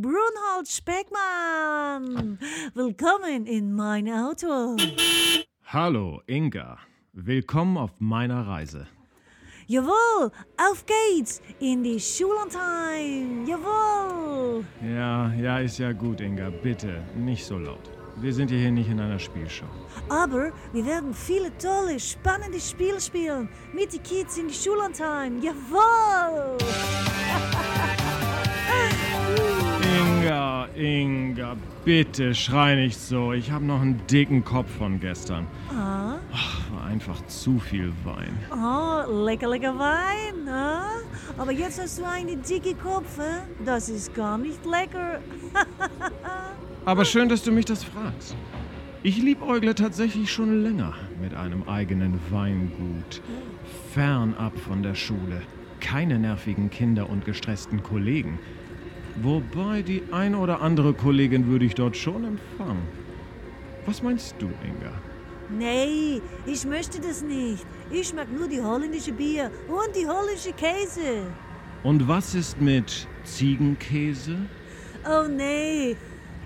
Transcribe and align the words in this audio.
Brunhold 0.00 0.66
Speckmann. 0.66 2.38
Willkommen 2.72 3.44
in 3.44 3.74
mein 3.74 4.08
Auto. 4.08 4.76
Hallo, 5.66 6.22
Inga. 6.26 6.78
Willkommen 7.12 7.76
auf 7.76 7.90
meiner 8.00 8.46
Reise. 8.46 8.86
Jawohl, 9.66 10.30
auf 10.56 10.86
geht's 10.86 11.42
in 11.58 11.84
die 11.84 12.00
Schullandheim. 12.00 13.46
Jawohl. 13.46 14.64
Ja, 14.82 15.34
ja, 15.34 15.58
ist 15.58 15.78
ja 15.78 15.92
gut, 15.92 16.22
Inga. 16.22 16.48
Bitte, 16.48 17.02
nicht 17.14 17.44
so 17.44 17.58
laut. 17.58 17.90
Wir 18.16 18.32
sind 18.32 18.50
hier 18.50 18.70
nicht 18.70 18.88
in 18.88 19.00
einer 19.00 19.18
Spielshow. 19.18 19.66
Aber 20.08 20.50
wir 20.72 20.86
werden 20.86 21.12
viele 21.12 21.56
tolle, 21.58 22.00
spannende 22.00 22.58
Spiele 22.58 23.00
spielen 23.00 23.50
mit 23.74 23.92
den 23.92 24.02
Kids 24.02 24.38
in 24.38 24.48
die 24.48 24.54
Schullandheim. 24.54 25.42
Jawohl. 25.42 26.56
Inga, 30.20 30.68
Inga, 30.76 31.56
bitte 31.84 32.34
schrei 32.34 32.74
nicht 32.74 32.98
so. 32.98 33.32
Ich 33.32 33.50
habe 33.50 33.64
noch 33.64 33.80
einen 33.80 34.00
dicken 34.06 34.44
Kopf 34.44 34.70
von 34.76 35.00
gestern. 35.00 35.46
Ah, 35.70 36.16
Ach, 36.32 36.70
war 36.72 36.84
einfach 36.84 37.24
zu 37.26 37.58
viel 37.58 37.92
Wein. 38.04 38.38
oh, 38.52 39.24
lecker, 39.24 39.48
lecker 39.48 39.78
Wein. 39.78 40.48
Ah? 40.48 40.82
Aber 41.38 41.52
jetzt 41.52 41.80
hast 41.80 41.98
du 41.98 42.04
einen 42.04 42.42
dicken 42.42 42.78
Kopf. 42.78 43.18
Hä? 43.18 43.42
Das 43.64 43.88
ist 43.88 44.14
gar 44.14 44.36
nicht 44.36 44.64
lecker. 44.66 45.20
Aber 46.84 47.04
schön, 47.04 47.28
dass 47.28 47.42
du 47.42 47.52
mich 47.52 47.64
das 47.64 47.84
fragst. 47.84 48.36
Ich 49.02 49.16
liebäugle 49.16 49.74
tatsächlich 49.74 50.30
schon 50.30 50.62
länger 50.62 50.92
mit 51.22 51.34
einem 51.34 51.62
eigenen 51.66 52.20
Weingut. 52.30 53.22
Fernab 53.94 54.58
von 54.58 54.82
der 54.82 54.94
Schule. 54.94 55.40
Keine 55.80 56.18
nervigen 56.18 56.68
Kinder 56.68 57.08
und 57.08 57.24
gestressten 57.24 57.82
Kollegen. 57.82 58.38
Wobei 59.22 59.82
die 59.82 60.02
ein 60.12 60.34
oder 60.34 60.62
andere 60.62 60.94
Kollegin 60.94 61.46
würde 61.46 61.66
ich 61.66 61.74
dort 61.74 61.96
schon 61.96 62.24
empfangen. 62.24 62.82
Was 63.84 64.02
meinst 64.02 64.34
du, 64.38 64.46
Inga? 64.46 64.92
Nee, 65.50 66.22
ich 66.46 66.64
möchte 66.64 67.00
das 67.00 67.22
nicht. 67.22 67.66
Ich 67.90 68.14
mag 68.14 68.32
nur 68.32 68.48
die 68.48 68.62
holländische 68.62 69.12
Bier 69.12 69.50
und 69.68 69.94
die 69.94 70.06
holländische 70.06 70.52
Käse. 70.52 71.26
Und 71.82 72.06
was 72.06 72.34
ist 72.34 72.60
mit 72.60 73.06
Ziegenkäse? 73.24 74.36
Oh 75.04 75.26
nee, 75.28 75.96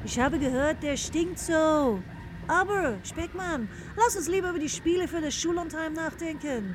ich 0.04 0.18
habe 0.18 0.38
gehört, 0.38 0.82
der 0.82 0.96
stinkt 0.96 1.38
so. 1.38 2.00
Aber, 2.46 2.98
Speckmann, 3.04 3.68
lass 3.96 4.16
uns 4.16 4.28
lieber 4.28 4.50
über 4.50 4.58
die 4.58 4.68
Spiele 4.68 5.06
für 5.06 5.20
das 5.20 5.34
Schullandheim 5.34 5.92
nachdenken. 5.92 6.74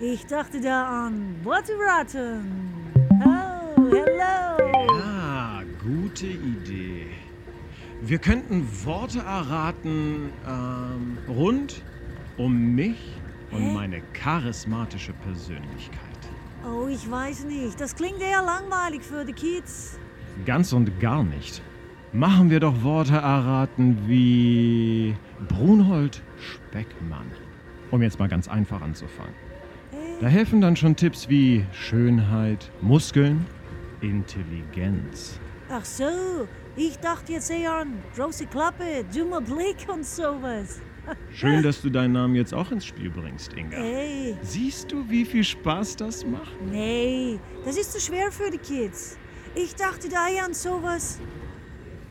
Ich 0.00 0.26
dachte 0.26 0.60
da 0.60 1.06
an 1.06 1.36
Worteraten. 1.44 2.83
Gute 6.14 6.26
Idee. 6.26 7.06
Wir 8.02 8.18
könnten 8.18 8.68
Worte 8.84 9.18
erraten 9.18 10.30
ähm, 10.46 11.18
rund 11.28 11.82
um 12.36 12.74
mich 12.74 13.16
und 13.50 13.62
Hä? 13.62 13.74
meine 13.74 14.00
charismatische 14.12 15.12
Persönlichkeit. 15.12 15.98
Oh, 16.64 16.86
ich 16.88 17.10
weiß 17.10 17.46
nicht. 17.46 17.80
Das 17.80 17.96
klingt 17.96 18.20
eher 18.20 18.42
langweilig 18.42 19.02
für 19.02 19.24
die 19.24 19.32
Kids. 19.32 19.98
Ganz 20.46 20.72
und 20.72 21.00
gar 21.00 21.24
nicht. 21.24 21.62
Machen 22.12 22.48
wir 22.48 22.60
doch 22.60 22.84
Worte 22.84 23.14
erraten 23.14 23.98
wie 24.06 25.16
Brunhold 25.48 26.22
Speckmann. 26.38 27.26
Um 27.90 28.02
jetzt 28.02 28.20
mal 28.20 28.28
ganz 28.28 28.46
einfach 28.46 28.82
anzufangen. 28.82 29.34
Da 30.20 30.28
helfen 30.28 30.60
dann 30.60 30.76
schon 30.76 30.94
Tipps 30.94 31.28
wie 31.28 31.66
Schönheit, 31.72 32.70
Muskeln, 32.80 33.44
Intelligenz. 34.00 35.40
Ach 35.70 35.84
so, 35.84 36.46
ich 36.76 36.98
dachte 36.98 37.32
jetzt 37.32 37.50
eher 37.50 37.72
an 37.74 38.02
große 38.14 38.46
Klappe, 38.46 39.04
dummer 39.14 39.40
Blick 39.40 39.86
und 39.88 40.04
sowas. 40.04 40.80
Schön, 41.34 41.62
dass 41.62 41.80
du 41.82 41.90
deinen 41.90 42.12
Namen 42.12 42.34
jetzt 42.34 42.54
auch 42.54 42.70
ins 42.70 42.84
Spiel 42.86 43.10
bringst, 43.10 43.52
Inga. 43.54 43.76
Ey, 43.76 44.36
Siehst 44.42 44.90
du, 44.92 45.08
wie 45.08 45.24
viel 45.24 45.44
Spaß 45.44 45.96
das 45.96 46.24
macht? 46.24 46.52
nee, 46.70 47.38
das 47.64 47.76
ist 47.76 47.92
zu 47.92 48.00
schwer 48.00 48.30
für 48.30 48.50
die 48.50 48.58
Kids. 48.58 49.16
Ich 49.54 49.74
dachte 49.74 50.08
da 50.08 50.28
eher 50.28 50.44
an 50.44 50.54
sowas. 50.54 51.18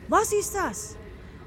Was 0.08 0.32
ist 0.32 0.54
das? 0.54 0.96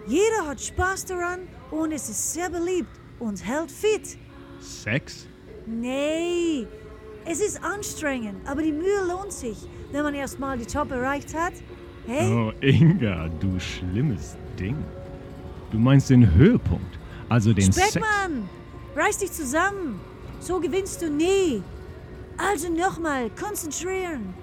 Jeder 0.08 0.48
hat 0.48 0.62
Spaß 0.62 1.06
daran 1.06 1.42
und 1.72 1.92
es 1.92 2.10
ist 2.10 2.34
sehr 2.34 2.50
beliebt 2.50 2.90
und 3.20 3.46
hält 3.46 3.72
fit. 3.72 4.18
Sex? 4.60 5.28
Nee, 5.66 6.68
es 7.26 7.40
ist 7.42 7.62
anstrengend, 7.64 8.48
aber 8.48 8.62
die 8.62 8.72
Mühe 8.72 9.06
lohnt 9.08 9.34
sich, 9.34 9.58
wenn 9.92 10.04
man 10.04 10.16
erstmal 10.16 10.58
die 10.58 10.66
Top 10.66 10.92
erreicht 10.92 11.34
hat. 11.36 11.54
Hey? 12.08 12.26
Oh, 12.32 12.52
Inga, 12.62 13.30
du 13.40 13.60
schlimmes 13.60 14.36
Ding. 14.58 14.78
Du 15.72 15.78
meinst 15.78 16.10
den 16.10 16.34
Höhepunkt, 16.34 16.98
also 17.28 17.52
den 17.54 17.72
Sex. 17.72 17.90
Speckmann, 17.92 18.48
reiß 18.96 19.18
dich 19.18 19.32
zusammen. 19.34 20.00
So 20.40 20.60
gewinnst 20.60 21.02
du 21.02 21.10
nie. 21.10 21.62
Also 22.38 22.70
nochmal, 22.72 23.30
konzentrieren. 23.32 24.34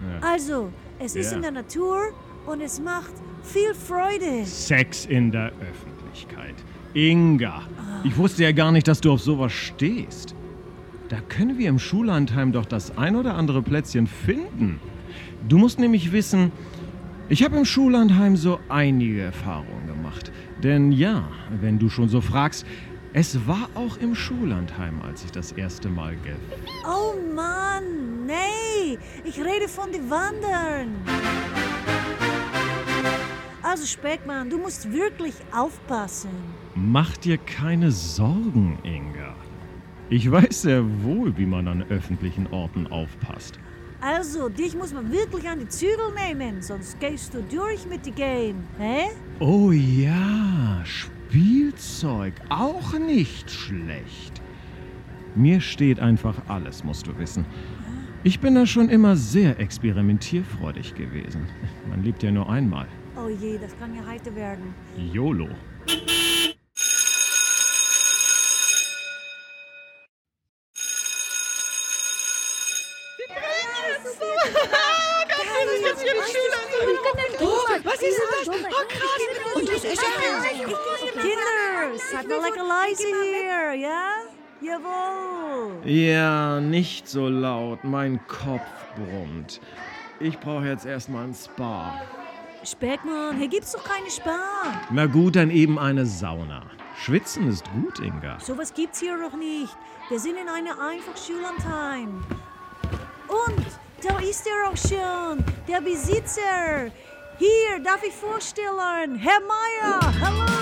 Ja. 0.00 0.26
Also, 0.28 0.70
es 0.98 1.14
ist 1.14 1.30
Ja. 1.30 1.36
in 1.36 1.42
der 1.42 1.50
Natur 1.50 1.98
und 2.46 2.60
es 2.62 2.80
macht 2.80 3.12
viel 3.42 3.74
Freude. 3.74 4.46
Sex 4.46 5.04
in 5.06 5.30
der 5.30 5.48
Öffentlichkeit. 5.60 6.54
Inga, 6.94 7.62
ich 8.04 8.16
wusste 8.16 8.44
ja 8.44 8.52
gar 8.52 8.72
nicht, 8.72 8.88
dass 8.88 9.00
du 9.00 9.12
auf 9.12 9.20
sowas 9.20 9.52
stehst. 9.52 10.34
Da 11.10 11.18
können 11.28 11.58
wir 11.58 11.68
im 11.68 11.78
Schullandheim 11.78 12.52
doch 12.52 12.64
das 12.64 12.96
ein 12.96 13.16
oder 13.16 13.34
andere 13.34 13.60
Plätzchen 13.60 14.06
finden. 14.06 14.80
Du 15.48 15.58
musst 15.58 15.78
nämlich 15.78 16.12
wissen, 16.12 16.50
ich 17.28 17.42
habe 17.42 17.56
im 17.56 17.64
Schullandheim 17.64 18.36
so 18.36 18.60
einige 18.68 19.22
Erfahrungen 19.22 19.86
gemacht. 19.86 20.30
Denn 20.62 20.92
ja, 20.92 21.28
wenn 21.60 21.78
du 21.78 21.88
schon 21.88 22.08
so 22.08 22.20
fragst, 22.20 22.66
es 23.12 23.46
war 23.46 23.68
auch 23.74 23.96
im 23.98 24.14
Schullandheim, 24.14 25.00
als 25.02 25.24
ich 25.24 25.30
das 25.30 25.52
erste 25.52 25.88
Mal 25.88 26.16
ge... 26.16 26.34
Oh 26.84 27.14
Mann, 27.34 28.26
nee, 28.26 28.98
ich 29.24 29.38
rede 29.38 29.68
von 29.68 29.92
den 29.92 30.10
Wandern. 30.10 30.88
Also 33.62 33.86
Speckmann, 33.86 34.50
du 34.50 34.58
musst 34.58 34.92
wirklich 34.92 35.34
aufpassen. 35.56 36.30
Mach 36.74 37.16
dir 37.16 37.38
keine 37.38 37.90
Sorgen, 37.90 38.78
Inga. 38.82 39.34
Ich 40.10 40.30
weiß 40.30 40.62
sehr 40.62 40.84
wohl, 41.02 41.36
wie 41.38 41.46
man 41.46 41.66
an 41.68 41.84
öffentlichen 41.88 42.46
Orten 42.48 42.86
aufpasst. 42.86 43.58
Also, 44.06 44.50
dich 44.50 44.76
muss 44.76 44.92
man 44.92 45.10
wirklich 45.10 45.48
an 45.48 45.60
die 45.60 45.68
Zügel 45.68 46.12
nehmen, 46.14 46.60
sonst 46.60 47.00
gehst 47.00 47.32
du 47.32 47.42
durch 47.42 47.86
mit 47.86 48.04
dem 48.04 48.14
Game, 48.14 48.64
hä? 48.78 49.04
Oh 49.40 49.72
ja, 49.72 50.82
Spielzeug, 50.84 52.34
auch 52.50 52.92
nicht 52.98 53.50
schlecht. 53.50 54.42
Mir 55.34 55.58
steht 55.62 56.00
einfach 56.00 56.36
alles, 56.48 56.84
musst 56.84 57.06
du 57.06 57.16
wissen. 57.16 57.46
Ich 58.24 58.40
bin 58.40 58.54
da 58.54 58.66
schon 58.66 58.90
immer 58.90 59.16
sehr 59.16 59.58
experimentierfreudig 59.58 60.94
gewesen. 60.94 61.46
Man 61.88 62.04
lebt 62.04 62.22
ja 62.22 62.30
nur 62.30 62.50
einmal. 62.50 62.86
Oh 63.16 63.30
je, 63.30 63.56
das 63.56 63.74
kann 63.78 63.94
ja 63.96 64.04
heiter 64.04 64.34
werden. 64.36 64.74
YOLO. 65.14 65.48
Was 77.84 78.02
ist 78.02 78.18
denn 78.18 78.28
das? 78.38 78.48
Oh, 78.48 78.86
krass. 78.88 79.22
Und 79.54 79.68
das 79.68 79.84
ist 79.84 80.02
ja... 80.02 80.08
Mal 82.28 82.40
lecker 82.42 82.64
leise 82.64 83.04
hier, 83.22 83.74
ja? 83.74 84.10
Jawohl. 84.60 85.88
Ja, 85.88 86.60
nicht 86.60 87.08
so 87.08 87.28
laut. 87.28 87.84
Mein 87.84 88.20
Kopf 88.26 88.62
brummt. 88.96 89.60
Ich 90.20 90.38
brauche 90.38 90.66
jetzt 90.66 90.86
erstmal 90.86 91.24
ein 91.24 91.34
Spa. 91.34 92.00
Speckmann, 92.64 93.36
hier 93.36 93.48
gibt's 93.48 93.72
doch 93.72 93.84
keine 93.84 94.10
Spar. 94.10 94.80
Na 94.90 95.06
gut, 95.06 95.36
dann 95.36 95.50
eben 95.50 95.78
eine 95.78 96.06
Sauna. 96.06 96.62
Schwitzen 96.96 97.48
ist 97.48 97.64
gut, 97.72 97.98
Inga. 97.98 98.38
Sowas 98.40 98.72
gibt's 98.72 99.00
hier 99.00 99.18
doch 99.18 99.36
nicht. 99.36 99.76
Wir 100.08 100.18
sind 100.18 100.36
in 100.36 100.48
einer 100.48 100.80
Einfachschullandheim. 100.80 102.24
Und 103.28 103.66
da 104.02 104.18
ist 104.20 104.46
er 104.46 104.70
auch 104.70 104.76
schon, 104.76 105.44
der 105.68 105.80
Besitzer. 105.80 106.90
Hier, 107.38 107.80
darf 107.82 108.02
ich 108.02 108.14
vorstellen, 108.14 109.16
Herr 109.16 109.40
Meier. 109.40 110.00
Hallo, 110.22 110.53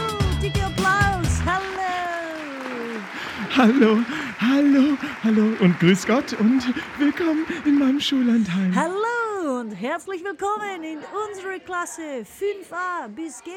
Hallo, 3.55 3.99
hallo, 4.41 4.97
hallo 5.23 5.55
und 5.61 5.79
grüß 5.79 6.07
Gott 6.07 6.33
und 6.41 6.63
willkommen 6.99 7.45
in 7.67 7.79
meinem 7.79 8.01
Schullandheim. 8.01 8.75
Hallo 8.75 9.61
und 9.61 9.73
herzlich 9.73 10.25
willkommen 10.25 10.83
in 10.83 10.99
unserer 11.29 11.59
Klasse 11.59 12.01
5a 12.23 13.09
bis 13.09 13.43
G. 13.43 13.51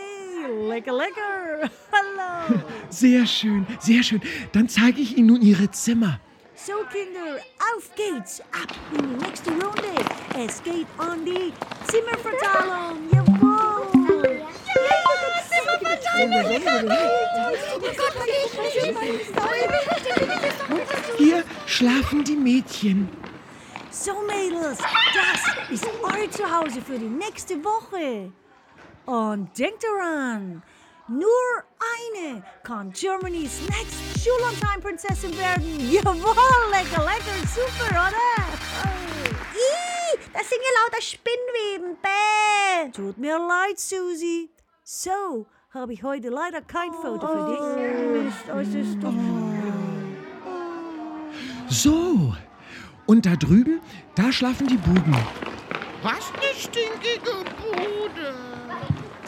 Lecker, 0.68 0.92
lecker. 0.92 1.72
Hallo. 1.94 2.62
Sehr 2.90 3.26
schön, 3.26 3.66
sehr 3.80 4.04
schön. 4.04 4.22
Dann 4.52 4.68
zeige 4.68 5.00
ich 5.00 5.18
Ihnen 5.18 5.28
nun 5.28 5.42
Ihre 5.42 5.72
Zimmer. 5.72 6.20
So, 6.56 6.74
Kinder, 6.92 7.40
auf 7.76 7.90
geht's. 7.96 8.42
Ab 8.42 8.76
in 8.98 9.18
die 9.18 9.26
nächste 9.26 9.52
Runde. 9.52 9.94
Es 10.38 10.62
geht 10.62 10.88
an 10.98 11.24
die 11.24 11.54
Zimmerverteilung. 11.86 13.05
Hier 21.18 21.44
schlafen 21.66 22.24
die 22.24 22.36
Mädchen. 22.36 23.10
So, 23.92 24.14
Mädels, 24.22 24.78
das 24.80 25.72
ist 25.72 25.86
euer 26.04 26.32
Zuhause 26.32 26.82
für 26.82 26.98
die 26.98 27.10
nächste 27.10 27.62
Woche. 27.64 28.32
Und 29.06 29.58
denkt 29.58 29.84
daran, 29.84 30.64
nur 31.08 31.64
eine 32.00 32.44
kann 32.64 32.92
Germany's 32.92 33.60
next 33.68 34.24
Schullandheim-Prinzessin 34.24 35.38
werden. 35.38 35.92
Jawohl, 35.92 36.16
lecker, 36.72 37.04
lecker, 37.04 37.48
super, 37.48 37.90
oder? 37.90 38.46
Ih, 39.54 40.20
das 40.34 40.50
sind 40.50 40.62
ja 40.62 40.84
lauter 40.84 41.02
Spinnweben. 41.02 41.98
Bäh. 42.02 42.92
Tut 42.92 43.18
mir 43.18 43.38
leid, 43.38 43.80
Susi. 43.80 44.50
So 44.84 45.46
habe 45.76 45.94
ich 45.94 46.04
heute 46.04 46.30
leider 46.30 46.62
kein 46.62 46.92
Foto 46.94 47.28
für 47.28 47.52
dich. 47.52 48.24
Mist, 48.24 48.50
äußerst 48.50 48.98
So. 51.68 52.34
Und 53.06 53.26
da 53.26 53.36
drüben, 53.36 53.82
da 54.16 54.32
schlafen 54.32 54.68
die 54.68 54.78
Buben. 54.78 55.16
Was 56.02 56.32
eine 56.34 56.54
stinkige 56.58 57.44
Bude. 57.62 58.34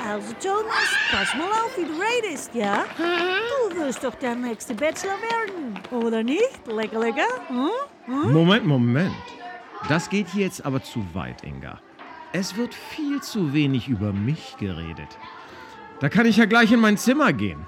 Also, 0.08 0.34
Thomas, 0.42 0.96
pass 1.12 1.36
mal 1.36 1.50
auf, 1.50 1.78
wie 1.78 1.86
du 1.86 1.94
redest, 2.00 2.56
ja? 2.56 2.86
Du 2.98 3.78
wirst 3.78 4.04
doch 4.04 4.16
der 4.16 4.36
nächste 4.36 4.74
Bachelor 4.74 5.18
werden, 5.22 6.04
oder 6.04 6.24
nicht? 6.24 6.66
Lecker, 6.66 7.00
lecker? 7.00 7.28
Hm? 7.50 8.32
Moment, 8.32 8.66
Moment. 8.66 9.16
Das 9.90 10.10
geht 10.10 10.28
hier 10.30 10.46
jetzt 10.46 10.66
aber 10.66 10.82
zu 10.82 11.04
weit, 11.14 11.44
Inga. 11.44 11.80
Es 12.32 12.56
wird 12.56 12.74
viel 12.74 13.22
zu 13.22 13.54
wenig 13.54 13.88
über 13.88 14.14
mich 14.14 14.56
geredet. 14.58 15.18
Da 16.00 16.10
kann 16.10 16.28
ich 16.28 16.38
ja 16.38 16.46
gleich 16.46 16.72
in 16.72 16.80
mein 16.80 16.98
Zimmer 16.98 17.34
gehen. 17.34 17.66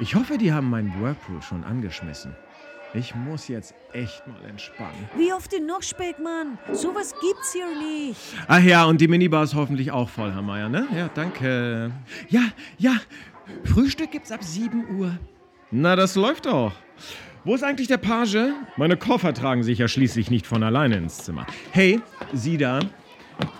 Ich 0.00 0.16
hoffe, 0.16 0.36
die 0.36 0.52
haben 0.52 0.68
meinen 0.68 0.92
Whirlpool 1.00 1.40
schon 1.42 1.62
angeschmissen. 1.62 2.34
Ich 2.94 3.14
muss 3.14 3.48
jetzt 3.48 3.72
echt 3.92 4.26
mal 4.26 4.44
entspannen. 4.48 5.08
Wie 5.16 5.32
oft 5.32 5.52
denn 5.52 5.64
noch, 5.64 5.82
Speckmann? 5.82 6.58
Sowas 6.72 7.14
gibt's 7.20 7.52
hier 7.52 7.66
nicht. 7.78 8.20
Ach 8.48 8.60
ja, 8.60 8.84
und 8.84 9.00
die 9.00 9.08
Minibar 9.08 9.44
ist 9.44 9.54
hoffentlich 9.54 9.92
auch 9.92 10.08
voll, 10.08 10.32
Herr 10.32 10.42
Meier, 10.42 10.68
ne? 10.68 10.86
Ja, 10.94 11.08
danke. 11.14 11.92
Ja, 12.28 12.42
ja. 12.78 12.96
Frühstück 13.64 14.10
gibt's 14.10 14.32
ab 14.32 14.42
7 14.42 14.98
Uhr. 14.98 15.16
Na, 15.70 15.96
das 15.96 16.16
läuft 16.16 16.46
doch. 16.46 16.72
Wo 17.44 17.54
ist 17.54 17.64
eigentlich 17.64 17.88
der 17.88 17.96
Page? 17.96 18.52
Meine 18.76 18.96
Koffer 18.96 19.32
tragen 19.32 19.62
sich 19.62 19.78
ja 19.78 19.88
schließlich 19.88 20.30
nicht 20.30 20.46
von 20.46 20.62
alleine 20.62 20.96
ins 20.96 21.18
Zimmer. 21.18 21.46
Hey, 21.70 22.00
Sie 22.32 22.58
da. 22.58 22.80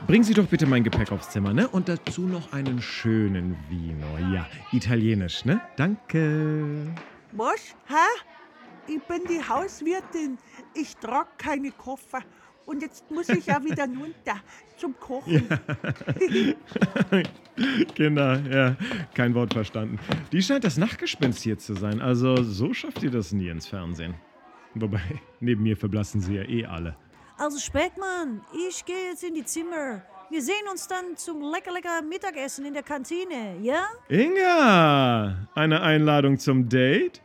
Bringen 0.06 0.24
Sie 0.24 0.34
doch 0.34 0.46
bitte 0.46 0.66
mein 0.66 0.84
Gepäck 0.84 1.12
aufs 1.12 1.30
Zimmer, 1.30 1.52
ne? 1.52 1.68
Und 1.68 1.88
dazu 1.88 2.22
noch 2.22 2.52
einen 2.52 2.82
schönen 2.82 3.56
Vino. 3.68 4.34
Ja, 4.34 4.46
italienisch, 4.72 5.44
ne? 5.44 5.60
Danke. 5.76 6.94
Was? 7.32 7.74
Hä? 7.86 7.94
Ich 8.88 9.02
bin 9.04 9.22
die 9.28 9.40
Hauswirtin. 9.48 10.38
Ich 10.74 10.96
trage 10.96 11.28
keine 11.38 11.70
Koffer. 11.70 12.20
Und 12.66 12.82
jetzt 12.82 13.10
muss 13.10 13.28
ich 13.28 13.46
ja 13.46 13.62
wieder 13.62 13.84
runter 13.86 14.40
zum 14.76 14.94
Kochen. 14.98 15.48
Kinder, 17.94 18.40
ja, 18.50 18.76
kein 19.14 19.34
Wort 19.34 19.54
verstanden. 19.54 19.98
Die 20.30 20.42
scheint 20.42 20.64
das 20.64 20.76
Nachtgespenst 20.76 21.42
hier 21.42 21.58
zu 21.58 21.74
sein. 21.74 22.00
Also, 22.00 22.42
so 22.42 22.72
schafft 22.72 23.02
ihr 23.02 23.10
das 23.10 23.32
nie 23.32 23.48
ins 23.48 23.66
Fernsehen. 23.66 24.14
Wobei, 24.74 25.02
neben 25.40 25.62
mir 25.62 25.76
verblassen 25.76 26.20
sie 26.20 26.36
ja 26.36 26.42
eh 26.42 26.64
alle. 26.66 26.96
Also, 27.42 27.58
Speckmann, 27.58 28.40
ich 28.68 28.84
gehe 28.84 29.08
jetzt 29.10 29.24
in 29.24 29.34
die 29.34 29.44
Zimmer. 29.44 30.00
Wir 30.30 30.40
sehen 30.40 30.64
uns 30.70 30.86
dann 30.86 31.16
zum 31.16 31.40
lecker, 31.40 31.72
lecker 31.72 32.00
Mittagessen 32.00 32.64
in 32.64 32.72
der 32.72 32.84
Kantine, 32.84 33.58
ja? 33.60 33.88
Inga, 34.08 35.48
eine 35.52 35.82
Einladung 35.82 36.38
zum 36.38 36.68
Date? 36.68 37.20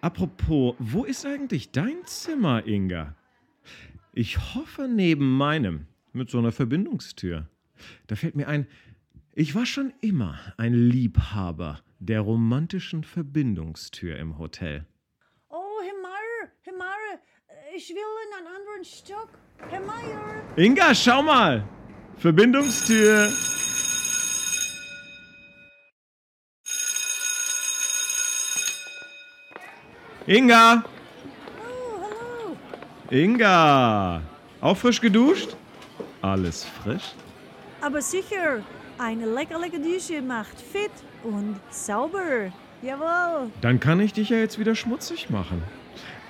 Apropos, 0.00 0.76
wo 0.78 1.04
ist 1.04 1.26
eigentlich 1.26 1.70
dein 1.72 2.06
Zimmer, 2.06 2.66
Inga? 2.66 3.16
Ich 4.14 4.38
hoffe 4.54 4.88
neben 4.88 5.36
meinem, 5.36 5.88
mit 6.14 6.30
so 6.30 6.38
einer 6.38 6.50
Verbindungstür. 6.50 7.50
Da 8.06 8.16
fällt 8.16 8.34
mir 8.34 8.48
ein, 8.48 8.66
ich 9.34 9.54
war 9.54 9.66
schon 9.66 9.92
immer 10.00 10.38
ein 10.56 10.72
Liebhaber 10.72 11.82
der 11.98 12.22
romantischen 12.22 13.04
Verbindungstür 13.04 14.16
im 14.16 14.38
Hotel. 14.38 14.86
Oh, 15.50 15.82
Herr 15.82 16.72
Meier, 16.72 17.20
ich 17.78 17.90
will 17.90 17.96
in 17.96 18.38
einen 18.38 18.56
anderen 18.56 18.67
Stock. 18.84 19.28
Herr 19.68 19.80
Meier. 19.80 20.42
Inga, 20.56 20.94
schau 20.94 21.22
mal! 21.22 21.64
Verbindungstür! 22.16 23.28
Inga! 30.26 30.84
Oh, 31.58 32.00
hallo. 32.02 32.56
Inga! 33.10 34.22
Auch 34.60 34.76
frisch 34.76 35.00
geduscht? 35.00 35.56
Alles 36.22 36.64
frisch? 36.64 37.14
Aber 37.80 38.02
sicher, 38.02 38.62
eine 38.98 39.26
lecker, 39.26 39.58
lecker 39.58 39.78
Dusche 39.78 40.22
macht 40.22 40.60
fit 40.60 40.90
und 41.24 41.58
sauber. 41.70 42.52
Jawohl. 42.82 43.50
Dann 43.60 43.80
kann 43.80 44.00
ich 44.00 44.12
dich 44.12 44.28
ja 44.28 44.36
jetzt 44.36 44.58
wieder 44.58 44.74
schmutzig 44.74 45.30
machen. 45.30 45.62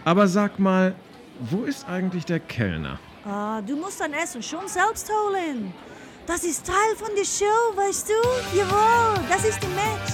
Aber 0.04 0.26
sag 0.28 0.58
mal, 0.58 0.94
wo 1.40 1.64
ist 1.64 1.88
eigentlich 1.88 2.24
der 2.24 2.40
Kellner? 2.40 2.98
Ah, 3.24 3.60
du 3.60 3.76
musst 3.76 4.00
dein 4.00 4.12
Essen 4.12 4.42
schon 4.42 4.66
selbst 4.66 5.10
holen. 5.10 5.72
Das 6.26 6.44
ist 6.44 6.66
Teil 6.66 6.96
von 6.96 7.08
der 7.16 7.24
Show, 7.24 7.76
weißt 7.76 8.10
du? 8.10 8.58
Jawohl, 8.58 9.24
das 9.28 9.44
ist 9.44 9.62
die 9.62 9.68
Match. 9.68 10.12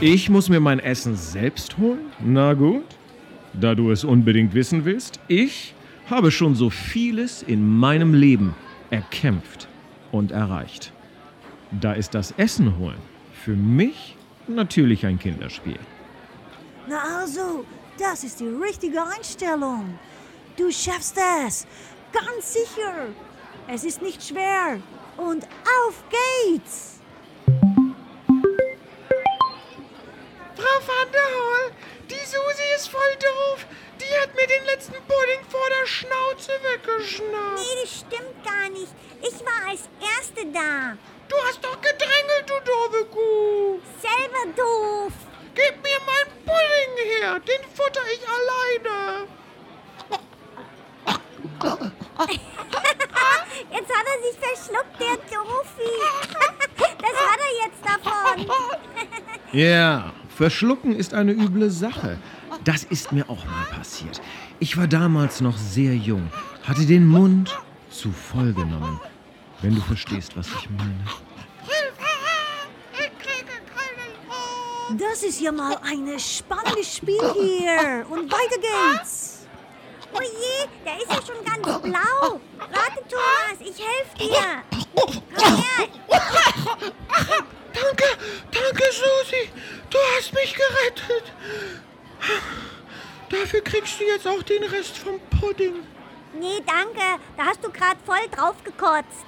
Ich 0.00 0.28
muss 0.28 0.48
mir 0.48 0.60
mein 0.60 0.80
Essen 0.80 1.16
selbst 1.16 1.78
holen? 1.78 2.10
Na 2.20 2.54
gut. 2.54 2.84
Da 3.52 3.74
du 3.74 3.90
es 3.90 4.02
unbedingt 4.02 4.54
wissen 4.54 4.84
willst, 4.84 5.20
ich 5.28 5.74
habe 6.08 6.30
schon 6.30 6.54
so 6.54 6.70
vieles 6.70 7.42
in 7.42 7.78
meinem 7.78 8.14
Leben 8.14 8.54
erkämpft 8.90 9.68
und 10.10 10.32
erreicht. 10.32 10.92
Da 11.70 11.92
ist 11.92 12.14
das 12.14 12.32
Essen 12.36 12.78
holen 12.78 13.12
für 13.44 13.56
mich 13.56 14.16
natürlich 14.46 15.04
ein 15.04 15.18
Kinderspiel. 15.18 15.78
Na 16.88 17.20
also, 17.20 17.64
das 17.98 18.24
ist 18.24 18.40
die 18.40 18.48
richtige 18.48 19.02
Einstellung. 19.02 19.98
Du 20.56 20.70
schaffst 20.70 21.16
es. 21.46 21.66
Ganz 22.12 22.52
sicher. 22.52 23.08
Es 23.68 23.84
ist 23.84 24.02
nicht 24.02 24.22
schwer. 24.22 24.80
Und 25.16 25.44
auf 25.44 26.02
geht's. 26.10 27.00
Frau 30.56 30.78
van 30.86 31.12
der 31.12 31.22
Holl, 31.22 31.72
die 32.08 32.26
Susi 32.26 32.74
ist 32.76 32.88
voll 32.88 33.16
doof. 33.18 33.66
Die 34.00 34.20
hat 34.20 34.34
mir 34.34 34.46
den 34.46 34.64
letzten 34.66 34.94
Pudding 34.94 35.44
vor 35.48 35.68
der 35.80 35.86
Schnauze 35.86 36.52
weggeschnappt. 36.62 37.56
Nee, 37.56 37.82
das 37.82 38.00
stimmt 38.00 38.44
gar 38.44 38.68
nicht. 38.68 38.92
Ich 39.20 39.44
war 39.44 39.68
als 39.68 39.88
Erste 40.00 40.46
da. 40.52 40.96
Du 41.28 41.36
hast 41.46 41.64
doch 41.64 41.80
gedrängelt, 41.80 42.46
du 42.46 42.54
doofe 42.64 43.04
Kuh. 43.06 43.80
Selber 44.00 44.52
doof. 44.56 45.12
Gib 45.54 45.74
mir 45.82 46.00
meinen 46.06 46.32
Pudding 46.46 46.94
her. 47.20 47.40
Den 47.40 47.62
futter 47.74 48.06
ich 48.14 48.24
alleine. 48.28 49.26
Jetzt 53.70 53.90
hat 53.90 54.06
er 54.06 54.18
sich 54.22 54.36
verschluckt, 54.38 54.96
der 55.00 55.16
Doofi. 55.30 55.92
Das 56.98 57.16
hat 57.28 57.40
er 57.40 57.52
jetzt 57.64 57.82
davon. 57.84 58.36
Ja, 59.52 60.12
verschlucken 60.28 60.96
ist 60.96 61.14
eine 61.14 61.32
üble 61.32 61.70
Sache. 61.70 62.18
Das 62.64 62.84
ist 62.84 63.12
mir 63.12 63.28
auch 63.28 63.44
mal 63.44 63.66
passiert. 63.76 64.20
Ich 64.60 64.76
war 64.76 64.86
damals 64.86 65.40
noch 65.40 65.56
sehr 65.56 65.94
jung, 65.94 66.30
hatte 66.64 66.86
den 66.86 67.06
Mund 67.06 67.56
zu 67.90 68.12
voll 68.12 68.52
genommen. 68.52 69.00
Wenn 69.60 69.74
du 69.74 69.80
verstehst, 69.80 70.36
was 70.36 70.48
ich 70.48 70.70
meine. 70.70 71.04
Ich 72.94 73.18
kriege 73.18 73.52
keinen 73.74 74.14
Ohr. 74.28 74.81
Das 74.98 75.22
ist 75.22 75.40
ja 75.40 75.52
mal 75.52 75.78
ein 75.82 76.18
spannendes 76.18 76.96
Spiel 76.96 77.20
hier. 77.32 78.04
Und 78.10 78.30
weiter 78.30 78.58
geht's. 78.60 79.46
Oh 80.12 80.20
je, 80.20 80.68
der 80.84 80.98
ist 80.98 81.08
ja 81.08 81.34
schon 81.34 81.42
ganz 81.44 81.80
blau. 81.80 82.40
Warte, 82.58 83.02
Thomas, 83.08 83.58
ich 83.60 83.78
helfe 83.78 84.18
dir. 84.18 84.62
Komm 85.34 85.56
her. 85.56 85.88
Danke, 87.72 88.04
danke, 88.50 88.84
Susi. 88.92 89.50
Du 89.88 89.98
hast 90.16 90.34
mich 90.34 90.54
gerettet. 90.54 91.32
Dafür 93.30 93.62
kriegst 93.62 93.98
du 93.98 94.04
jetzt 94.04 94.26
auch 94.26 94.42
den 94.42 94.64
Rest 94.64 94.98
vom 94.98 95.18
Pudding. 95.40 95.86
Nee, 96.34 96.62
danke. 96.66 97.22
Da 97.38 97.44
hast 97.46 97.64
du 97.64 97.70
gerade 97.70 97.98
voll 98.04 98.28
drauf 98.30 98.56
gekotzt. 98.62 99.24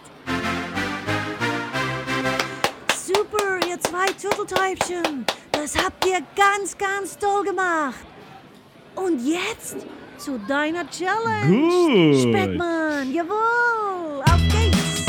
Super, 2.95 3.61
ihr 3.67 3.81
zwei 3.81 4.07
Turteltäubchen. 4.07 5.25
Das 5.55 5.77
habt 5.77 6.05
ihr 6.07 6.19
ganz, 6.37 6.77
ganz 6.77 7.17
toll 7.17 7.45
gemacht. 7.45 8.05
Und 8.95 9.27
jetzt 9.27 9.77
zu 10.19 10.39
deiner 10.47 10.89
Challenge. 10.91 11.49
Gut. 11.49 12.21
Speckmann, 12.21 13.13
jawohl. 13.13 14.23
Auf 14.25 14.41
geht's. 14.51 15.07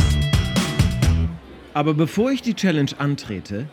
Aber 1.74 1.94
bevor 1.94 2.32
ich 2.32 2.42
die 2.42 2.54
Challenge 2.54 2.92
antrete, 2.98 3.68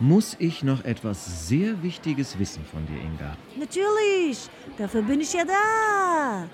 muss 0.00 0.36
ich 0.38 0.62
noch 0.62 0.84
etwas 0.84 1.48
sehr 1.48 1.82
Wichtiges 1.82 2.38
wissen 2.38 2.64
von 2.64 2.86
dir, 2.86 3.00
Inga. 3.00 3.36
Natürlich, 3.56 4.48
dafür 4.76 5.02
bin 5.02 5.20
ich 5.20 5.32
ja 5.32 5.44
da. 5.44 6.48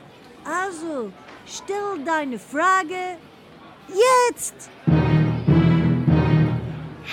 Also, 0.44 1.10
stell 1.46 2.04
deine 2.04 2.38
Frage 2.38 3.18
jetzt. 3.88 4.70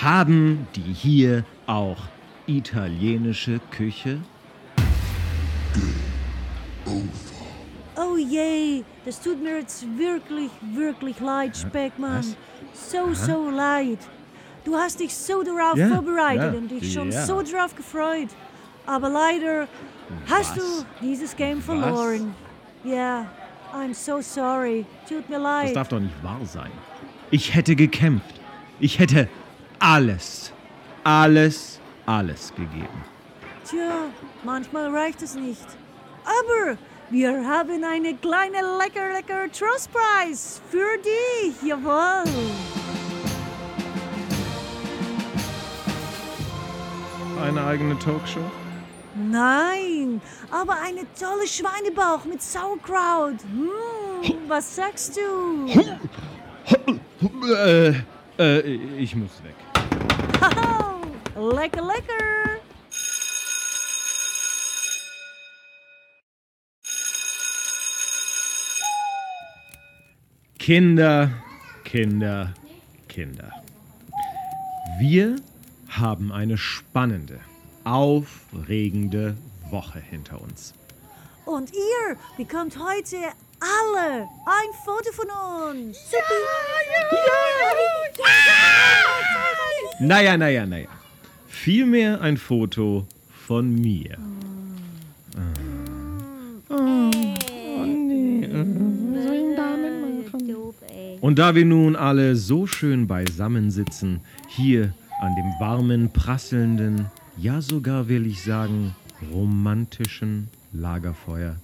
Haben 0.02 0.66
die 0.74 0.92
hier 0.92 1.44
auch 1.66 1.98
italienische 2.46 3.60
Küche? 3.70 4.20
Oh 7.96 8.16
je, 8.16 8.82
das 9.04 9.20
tut 9.20 9.42
mir 9.42 9.58
jetzt 9.58 9.84
wirklich, 9.98 10.50
wirklich 10.74 11.20
leid, 11.20 11.56
Speckmann. 11.56 12.24
So, 12.72 13.12
so 13.14 13.50
leid. 13.50 13.98
Du 14.64 14.76
hast 14.76 15.00
dich 15.00 15.14
so 15.14 15.42
darauf 15.42 15.76
Ja, 15.76 15.88
vorbereitet 15.88 16.52
ja, 16.52 16.58
und 16.58 16.68
dich 16.70 16.92
schon 16.92 17.10
ja. 17.10 17.24
so 17.26 17.42
darauf 17.42 17.74
gefreut. 17.74 18.28
Aber 18.86 19.08
leider 19.08 19.68
hast 20.28 20.56
Was? 20.56 20.64
du 20.64 20.84
dieses 21.00 21.36
Game 21.36 21.60
verloren. 21.60 22.34
Ja, 22.84 23.26
I'm 23.74 23.94
so 23.94 24.20
sorry. 24.20 24.84
Tut 25.08 25.28
mir 25.28 25.36
Das 25.36 25.42
leid. 25.42 25.76
darf 25.76 25.88
doch 25.88 26.00
nicht 26.00 26.22
wahr 26.22 26.40
sein. 26.44 26.70
Ich 27.30 27.54
hätte 27.54 27.76
gekämpft. 27.76 28.34
Ich 28.80 28.98
hätte 28.98 29.28
alles, 29.78 30.52
alles, 31.04 31.71
alles 32.06 32.52
gegeben. 32.54 33.04
Tja, 33.64 34.08
manchmal 34.42 34.94
reicht 34.94 35.22
es 35.22 35.34
nicht. 35.34 35.66
Aber 36.24 36.76
wir 37.10 37.46
haben 37.46 37.84
eine 37.84 38.14
kleine 38.14 38.58
lecker, 38.78 39.12
lecker 39.12 39.50
Trostpreis 39.52 40.60
für 40.70 40.98
dich. 40.98 41.62
Jawohl. 41.62 42.24
Eine 47.40 47.64
eigene 47.64 47.98
Talkshow? 47.98 48.40
Nein, 49.14 50.22
aber 50.50 50.74
eine 50.80 51.00
tolle 51.18 51.46
Schweinebauch 51.46 52.24
mit 52.24 52.40
Sauerkraut. 52.40 53.36
Hm, 53.42 54.36
was 54.48 54.76
sagst 54.76 55.16
du? 55.16 55.68
Äh, 57.52 57.94
äh, 58.38 58.60
ich 58.98 59.14
muss 59.14 59.42
weg. 59.42 59.54
Lecker, 61.42 61.82
lecker. 61.82 62.60
Kinder, 70.60 71.30
Kinder, 71.82 72.54
Kinder. 73.08 73.50
Wir 75.00 75.34
haben 75.88 76.30
eine 76.30 76.56
spannende, 76.56 77.40
aufregende 77.82 79.36
Woche 79.68 79.98
hinter 79.98 80.40
uns. 80.40 80.74
Und 81.44 81.72
ihr 81.72 82.16
bekommt 82.36 82.78
heute 82.78 83.16
alle 83.58 84.28
ein 84.46 84.72
Foto 84.84 85.10
von 85.10 85.72
uns. 85.72 85.98
Naja, 89.98 90.36
naja, 90.36 90.64
naja. 90.66 91.01
Vielmehr 91.62 92.20
ein 92.20 92.38
Foto 92.38 93.06
von 93.46 93.72
mir. 93.72 94.18
Doof, 100.48 100.74
ey. 100.90 101.18
Und 101.20 101.38
da 101.38 101.54
wir 101.54 101.64
nun 101.64 101.94
alle 101.94 102.34
so 102.34 102.66
schön 102.66 103.06
beisammen 103.06 103.70
sitzen, 103.70 104.22
hier 104.48 104.92
an 105.20 105.36
dem 105.36 105.52
warmen, 105.60 106.10
prasselnden, 106.12 107.06
ja 107.38 107.62
sogar 107.62 108.08
will 108.08 108.26
ich 108.26 108.42
sagen, 108.42 108.96
romantischen 109.32 110.48
Lagerfeuer, 110.72 111.54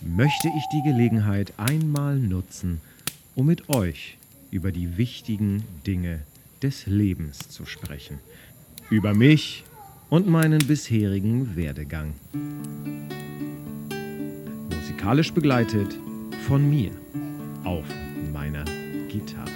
möchte 0.00 0.46
ich 0.46 0.64
die 0.72 0.88
Gelegenheit 0.88 1.54
einmal 1.56 2.20
nutzen, 2.20 2.80
um 3.34 3.46
mit 3.46 3.68
euch 3.68 4.16
über 4.52 4.70
die 4.70 4.96
wichtigen 4.96 5.64
Dinge 5.84 6.20
des 6.62 6.86
Lebens 6.86 7.48
zu 7.48 7.66
sprechen. 7.66 8.20
Über 8.90 9.12
mich 9.12 9.64
und 10.08 10.26
meinen 10.26 10.66
bisherigen 10.66 11.54
Werdegang. 11.54 12.14
Musikalisch 14.70 15.30
begleitet 15.30 15.94
von 16.46 16.70
mir 16.70 16.90
auf 17.64 17.84
meiner 18.32 18.64
Gitarre. 19.08 19.50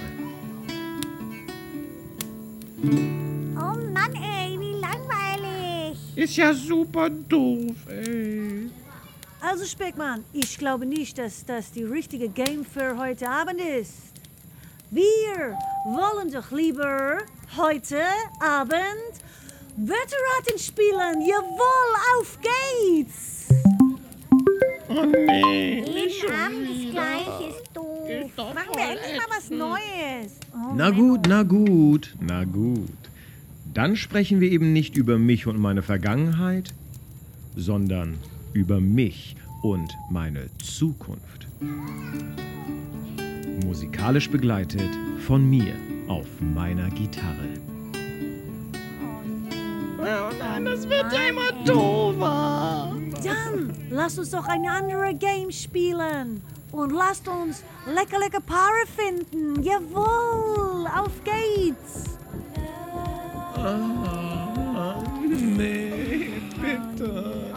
Oh 3.55 3.75
Mann, 3.91 4.13
ey, 4.13 4.59
wie 4.59 4.79
langweilig. 4.79 5.97
Ist 6.15 6.35
ja 6.35 6.53
super 6.53 7.09
doof, 7.09 7.75
ey. 7.89 8.69
Also 9.41 9.65
Speckmann, 9.65 10.23
ich 10.31 10.59
glaube 10.59 10.85
nicht, 10.85 11.17
dass 11.17 11.43
das 11.43 11.71
die 11.71 11.83
richtige 11.83 12.29
Game 12.29 12.63
für 12.63 12.99
heute 12.99 13.27
Abend 13.27 13.59
ist. 13.59 14.13
Wir 14.91 15.57
wollen 15.85 16.31
doch 16.31 16.51
lieber 16.51 17.17
heute 17.57 17.99
Abend 18.39 19.22
Wörterraten 19.75 20.59
spielen. 20.59 21.21
Jawohl, 21.27 21.93
auf 22.19 22.39
geht's! 22.41 23.47
Oh 24.89 25.05
nee. 25.05 25.83
Abend 26.45 26.69
das 26.69 26.91
Gleiche 26.91 27.49
ist 27.49 27.63
doof. 27.73 28.53
Machen 28.53 28.75
wir 28.75 28.91
endlich 28.91 29.17
mal 29.17 29.35
was 29.35 29.49
Neues. 29.49 30.39
Oh, 30.53 30.73
Na 30.75 30.89
gut, 30.91 31.21
na 31.27 31.43
gut, 31.43 32.15
na 32.19 32.43
gut. 32.43 32.89
Dann 33.73 33.95
sprechen 33.95 34.39
wir 34.39 34.51
eben 34.51 34.73
nicht 34.73 34.95
über 34.95 35.17
mich 35.17 35.47
und 35.47 35.57
meine 35.59 35.81
Vergangenheit, 35.81 36.73
sondern 37.55 38.19
über 38.53 38.79
mich 38.79 39.35
und 39.63 39.91
meine 40.11 40.49
Zukunft. 40.59 41.47
Musikalisch 43.65 44.29
begleitet 44.29 44.89
von 45.25 45.49
mir 45.49 45.73
auf 46.07 46.27
meiner 46.41 46.89
Gitarre. 46.91 47.72
Oh 50.05 50.35
nein, 50.37 50.65
das 50.65 50.89
wird 50.89 51.13
ja 51.13 51.29
immer 51.29 51.51
doofer. 51.65 52.91
Dann 53.23 53.73
lasst 53.89 54.19
uns 54.19 54.31
doch 54.31 54.45
ein 54.47 54.67
anderes 54.67 55.17
Game 55.17 55.49
spielen. 55.49 56.41
Und 56.73 56.91
lasst 56.91 57.25
uns 57.27 57.63
lecker, 57.85 58.19
lecker 58.19 58.41
Paare 58.41 58.85
finden. 58.97 59.63
Jawohl, 59.63 60.87
auf 60.87 61.11
geht's. 61.23 62.17
Nee, 65.25 66.33
bitte. 66.59 67.53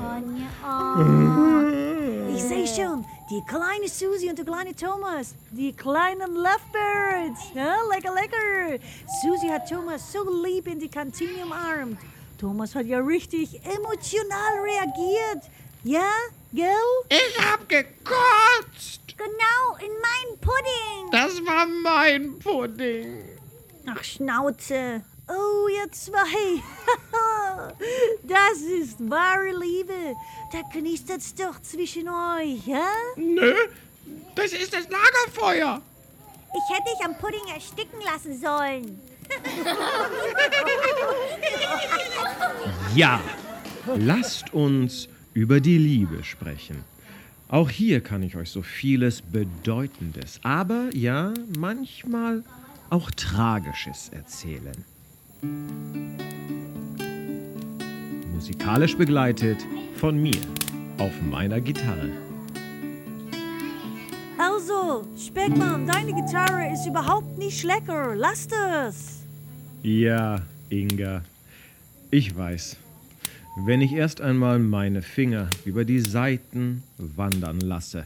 Ich 2.32 2.42
sehe 2.42 2.66
schon, 2.66 3.04
die 3.28 3.42
kleine 3.48 3.88
Susie 3.88 4.28
und 4.28 4.38
der 4.38 4.44
kleine 4.44 4.76
Thomas, 4.76 5.34
die 5.50 5.72
kleinen 5.72 6.32
Lovebirds. 6.34 7.52
Ja, 7.54 7.74
lecker, 7.92 8.14
lecker. 8.14 8.78
Susie 9.22 9.50
hat 9.50 9.68
Thomas 9.68 10.12
so 10.12 10.22
lieb 10.44 10.68
in 10.68 10.78
die 10.78 10.88
Kantine 10.88 11.42
umarmt. 11.44 11.98
Thomas 12.38 12.74
hat 12.74 12.86
ja 12.86 12.98
richtig 12.98 13.60
emotional 13.64 14.60
reagiert. 14.62 15.50
Ja, 15.84 16.10
gell? 16.52 16.66
Ich 17.08 17.38
hab 17.40 17.68
gekotzt. 17.68 19.00
Genau, 19.16 19.76
in 19.78 19.92
meinen 20.00 20.38
Pudding. 20.40 21.10
Das 21.10 21.44
war 21.46 21.66
mein 21.66 22.38
Pudding. 22.38 23.22
Ach, 23.86 24.04
Schnauze. 24.04 25.02
Oh, 25.28 25.68
ihr 25.68 25.90
zwei. 25.92 26.62
das 28.22 28.58
ist 28.58 29.10
wahre 29.10 29.52
Liebe. 29.52 30.14
Da 30.52 30.62
knistert's 30.72 31.34
doch 31.34 31.60
zwischen 31.62 32.08
euch, 32.08 32.66
ja? 32.66 32.88
Nö, 33.16 33.54
das 34.34 34.52
ist 34.52 34.72
das 34.72 34.86
Lagerfeuer. 34.88 35.80
Ich 36.54 36.76
hätte 36.76 36.90
dich 36.90 37.04
am 37.04 37.16
Pudding 37.18 37.46
ersticken 37.52 38.00
lassen 38.02 38.38
sollen. 38.38 39.00
Ja, 42.96 43.20
lasst 43.98 44.54
uns 44.54 45.10
über 45.34 45.60
die 45.60 45.76
Liebe 45.76 46.24
sprechen. 46.24 46.78
Auch 47.46 47.68
hier 47.68 48.00
kann 48.00 48.22
ich 48.22 48.36
euch 48.36 48.48
so 48.48 48.62
vieles 48.62 49.20
Bedeutendes, 49.20 50.40
aber 50.42 50.88
ja, 50.94 51.34
manchmal 51.58 52.42
auch 52.88 53.10
Tragisches 53.10 54.08
erzählen. 54.08 54.74
Musikalisch 58.32 58.96
begleitet 58.96 59.58
von 59.96 60.16
mir 60.16 60.40
auf 60.96 61.12
meiner 61.20 61.60
Gitarre. 61.60 62.08
Also, 64.38 65.06
Speckmann, 65.18 65.86
deine 65.86 66.14
Gitarre 66.14 66.72
ist 66.72 66.86
überhaupt 66.86 67.36
nicht 67.36 67.62
lecker. 67.62 68.14
Lasst 68.16 68.52
es. 68.54 69.20
Ja, 69.82 70.40
Inga, 70.70 71.20
ich 72.10 72.34
weiß. 72.34 72.78
Wenn 73.58 73.80
ich 73.80 73.92
erst 73.94 74.20
einmal 74.20 74.58
meine 74.58 75.00
Finger 75.00 75.48
über 75.64 75.86
die 75.86 76.00
Saiten 76.00 76.82
wandern 76.98 77.58
lasse, 77.60 78.04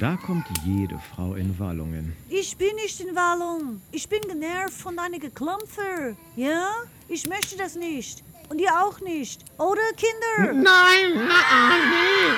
Da 0.00 0.16
kommt 0.16 0.46
jede 0.64 0.98
Frau 1.14 1.34
in 1.34 1.56
Wallungen. 1.58 2.14
Ich 2.28 2.56
bin 2.56 2.74
nicht 2.76 3.00
in 3.00 3.14
Wallung. 3.14 3.80
Ich 3.92 4.08
bin 4.08 4.20
genervt 4.22 4.72
von 4.74 4.96
deinen 4.96 5.20
Geklampfer. 5.20 6.16
Ja? 6.34 6.68
Ich 7.08 7.28
möchte 7.28 7.56
das 7.56 7.76
nicht. 7.76 8.24
Und 8.48 8.60
ihr 8.60 8.72
auch 8.72 9.00
nicht. 9.00 9.44
Oder, 9.56 9.80
Kinder? 9.96 10.52
Nein, 10.52 11.12
nee. 11.14 12.30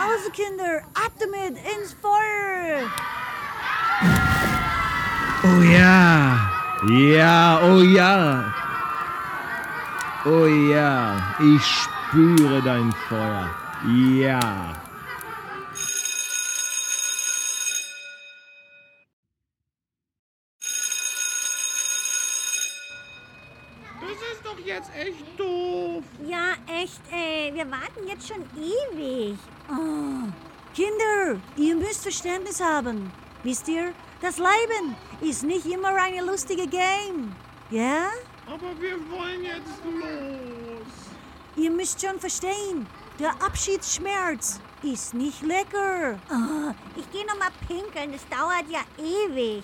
Also, 0.00 0.30
Kinder, 0.30 0.82
ab 0.94 1.12
damit 1.20 1.58
ins 1.58 1.94
Feuer. 2.00 2.90
Oh 5.44 5.62
ja, 5.62 6.50
ja, 6.88 7.60
oh 7.62 7.82
ja. 7.82 8.61
Oh 10.24 10.46
ja, 10.46 11.34
ich 11.40 11.64
spüre 11.64 12.62
dein 12.62 12.92
Feuer. 13.08 13.50
Ja. 13.88 14.38
Das 24.00 24.10
ist 24.32 24.44
doch 24.44 24.58
jetzt 24.64 24.90
echt 24.94 25.24
doof. 25.36 26.04
Ja, 26.24 26.52
echt, 26.68 27.00
ey. 27.10 27.52
Wir 27.52 27.68
warten 27.68 28.06
jetzt 28.06 28.28
schon 28.28 28.44
ewig. 28.56 29.36
Oh, 29.68 30.28
Kinder, 30.72 31.40
ihr 31.56 31.74
müsst 31.74 32.04
Verständnis 32.04 32.60
haben. 32.62 33.10
Wisst 33.42 33.66
ihr, 33.66 33.92
das 34.20 34.38
Leben 34.38 34.94
ist 35.20 35.42
nicht 35.42 35.66
immer 35.66 35.96
eine 35.96 36.24
lustige 36.24 36.68
Game. 36.68 37.34
Ja? 37.70 38.10
Aber 38.46 38.80
wir 38.80 38.98
wollen 39.10 39.42
jetzt 39.42 39.82
los. 39.84 40.86
Ihr 41.56 41.70
müsst 41.70 42.04
schon 42.04 42.18
verstehen, 42.18 42.86
der 43.18 43.30
Abschiedsschmerz 43.42 44.60
ist 44.82 45.14
nicht 45.14 45.42
lecker. 45.42 46.18
Oh, 46.30 46.72
ich 46.96 47.10
gehe 47.12 47.26
noch 47.26 47.38
mal 47.38 47.50
pinkeln. 47.68 48.12
Das 48.12 48.26
dauert 48.28 48.64
ja 48.70 48.80
ewig. 48.98 49.62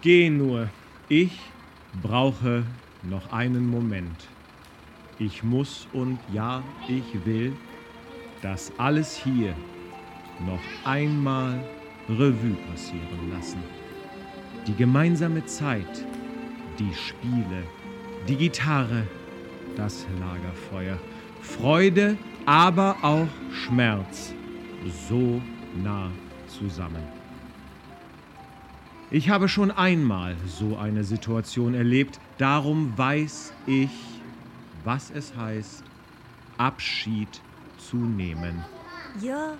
Geh 0.00 0.30
nur. 0.30 0.68
Ich 1.08 1.40
brauche 2.02 2.64
noch 3.02 3.32
einen 3.32 3.68
Moment. 3.68 4.28
Ich 5.18 5.42
muss 5.42 5.88
und 5.92 6.18
ja, 6.32 6.62
ich 6.86 7.24
will 7.26 7.56
das 8.42 8.72
alles 8.78 9.16
hier 9.16 9.54
noch 10.46 10.60
einmal 10.84 11.60
Revue 12.08 12.56
passieren 12.70 13.30
lassen. 13.32 13.62
Die 14.66 14.74
gemeinsame 14.74 15.44
Zeit, 15.46 16.04
die 16.78 16.94
Spiele, 16.94 17.64
die 18.26 18.36
Gitarre, 18.36 19.06
das 19.76 20.06
Lagerfeuer, 20.18 20.98
Freude, 21.42 22.16
aber 22.46 22.96
auch 23.02 23.28
Schmerz, 23.52 24.32
so 25.08 25.40
nah 25.82 26.10
zusammen. 26.46 27.02
Ich 29.10 29.30
habe 29.30 29.48
schon 29.48 29.70
einmal 29.70 30.36
so 30.46 30.76
eine 30.76 31.04
Situation 31.04 31.74
erlebt, 31.74 32.20
darum 32.36 32.92
weiß 32.96 33.54
ich, 33.66 33.90
was 34.84 35.10
es 35.10 35.34
heißt, 35.34 35.82
Abschied 36.58 37.40
zu 37.78 37.96
nehmen. 37.96 38.64
Ja, 39.22 39.54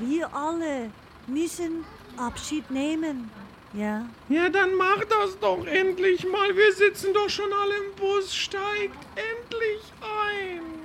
wir 0.00 0.34
alle 0.34 0.90
müssen 1.26 1.84
Abschied 2.16 2.70
nehmen. 2.70 3.30
Ja? 3.74 4.06
Ja, 4.28 4.48
dann 4.48 4.74
mach 4.76 5.04
das 5.04 5.38
doch 5.40 5.66
endlich 5.66 6.24
mal. 6.24 6.56
Wir 6.56 6.72
sitzen 6.72 7.12
doch 7.12 7.28
schon 7.28 7.52
alle 7.52 7.76
im 7.76 7.94
Bus. 7.96 8.34
Steigt 8.34 8.96
endlich 9.16 9.82
ein. 10.00 10.84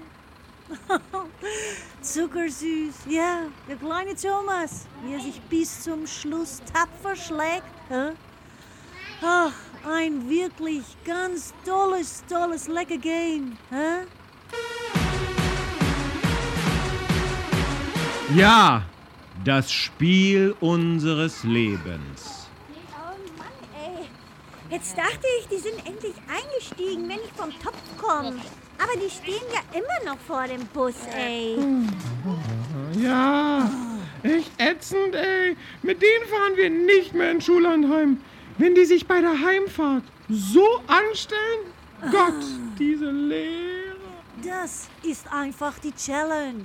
Zuckersüß, 2.01 2.95
ja, 3.07 3.47
der 3.67 3.75
kleine 3.75 4.15
Thomas, 4.15 4.87
wie 5.03 5.13
er 5.13 5.19
sich 5.19 5.41
bis 5.41 5.81
zum 5.81 6.05
Schluss 6.07 6.61
tapfer 6.73 7.15
schlägt. 7.15 7.63
Ach, 9.21 9.51
ein 9.87 10.29
wirklich 10.29 10.83
ganz 11.05 11.53
tolles, 11.65 12.23
tolles, 12.29 12.67
lecker 12.67 12.97
Game. 12.97 13.57
Hä? 13.69 14.05
Ja, 18.35 18.83
das 19.43 19.71
Spiel 19.71 20.55
unseres 20.59 21.43
Lebens. 21.43 22.38
Jetzt 24.69 24.95
dachte 24.95 25.25
ich, 25.39 25.47
die 25.47 25.57
sind 25.57 25.77
endlich 25.85 26.13
eingestiegen, 26.27 27.09
wenn 27.09 27.19
ich 27.19 27.31
vom 27.35 27.51
Topf 27.59 27.81
komme. 27.97 28.39
Aber 28.77 28.93
die 28.95 29.09
stehen 29.09 29.43
ja 29.51 29.61
immer 29.77 30.11
noch 30.11 30.19
vor 30.19 30.47
dem 30.47 30.65
Bus, 30.67 30.93
ey. 31.15 31.57
Ja, 32.93 33.69
echt 34.21 34.51
ätzend, 34.57 35.15
ey. 35.15 35.57
Mit 35.81 36.01
denen 36.01 36.25
fahren 36.29 36.55
wir 36.55 36.69
nicht 36.69 37.13
mehr 37.13 37.31
in 37.31 37.41
Schullandheim. 37.41 38.21
Wenn 38.59 38.75
die 38.75 38.85
sich 38.85 39.07
bei 39.07 39.21
der 39.21 39.41
Heimfahrt 39.41 40.03
so 40.29 40.81
anstellen, 40.87 41.73
Gott, 42.11 42.45
diese 42.77 43.09
Lehrer. 43.09 43.95
Das 44.43 44.87
ist 45.03 45.25
einfach 45.31 45.79
die 45.79 45.93
Challenge. 45.93 46.63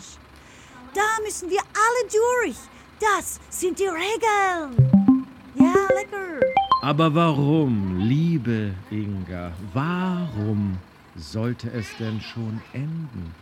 Da 0.93 1.23
müssen 1.25 1.49
wir 1.51 1.61
alle 1.61 2.11
durch. 2.45 2.57
Das 3.01 3.41
sind 3.51 3.79
die 3.79 3.89
Regeln. 3.89 5.27
Ja, 5.57 5.73
lecker. 5.95 6.64
Aber 6.85 7.15
warum, 7.15 7.99
liebe 7.99 8.75
Inga, 8.91 9.53
warum 9.73 10.77
sollte 11.17 11.71
es 11.71 11.87
denn 11.97 12.21
schon 12.21 12.61
enden? 12.75 13.35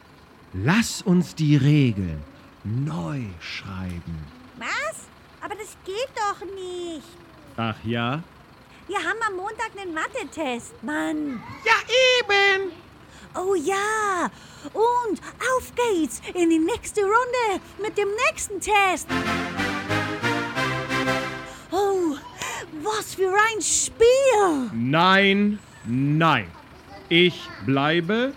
Lass 0.52 1.02
uns 1.02 1.34
die 1.34 1.56
Regeln 1.56 2.22
neu 2.62 3.22
schreiben. 3.40 4.16
Was? 4.58 5.08
Aber 5.40 5.56
das 5.56 5.76
geht 5.84 6.12
doch 6.14 6.40
nicht. 6.54 7.08
Ach 7.56 7.74
ja? 7.82 8.22
Wir 8.86 8.98
haben 8.98 9.18
am 9.26 9.34
Montag 9.34 9.72
einen 9.76 9.92
Mathe-Test. 9.92 10.80
Mann. 10.84 11.42
Ja, 11.64 11.74
eben. 12.20 12.70
Oh 13.34 13.56
ja. 13.56 14.30
Und 14.72 15.20
auf 15.56 15.72
geht's 15.74 16.22
in 16.34 16.48
die 16.48 16.60
nächste 16.60 17.00
Runde 17.00 17.60
mit 17.82 17.98
dem 17.98 18.08
nächsten 18.28 18.60
Test. 18.60 19.08
Was 22.84 23.14
für 23.14 23.32
ein 23.32 23.60
Spiel. 23.60 24.70
Nein, 24.72 25.58
nein. 25.84 26.46
Ich 27.08 27.48
bleibe. 27.66 28.32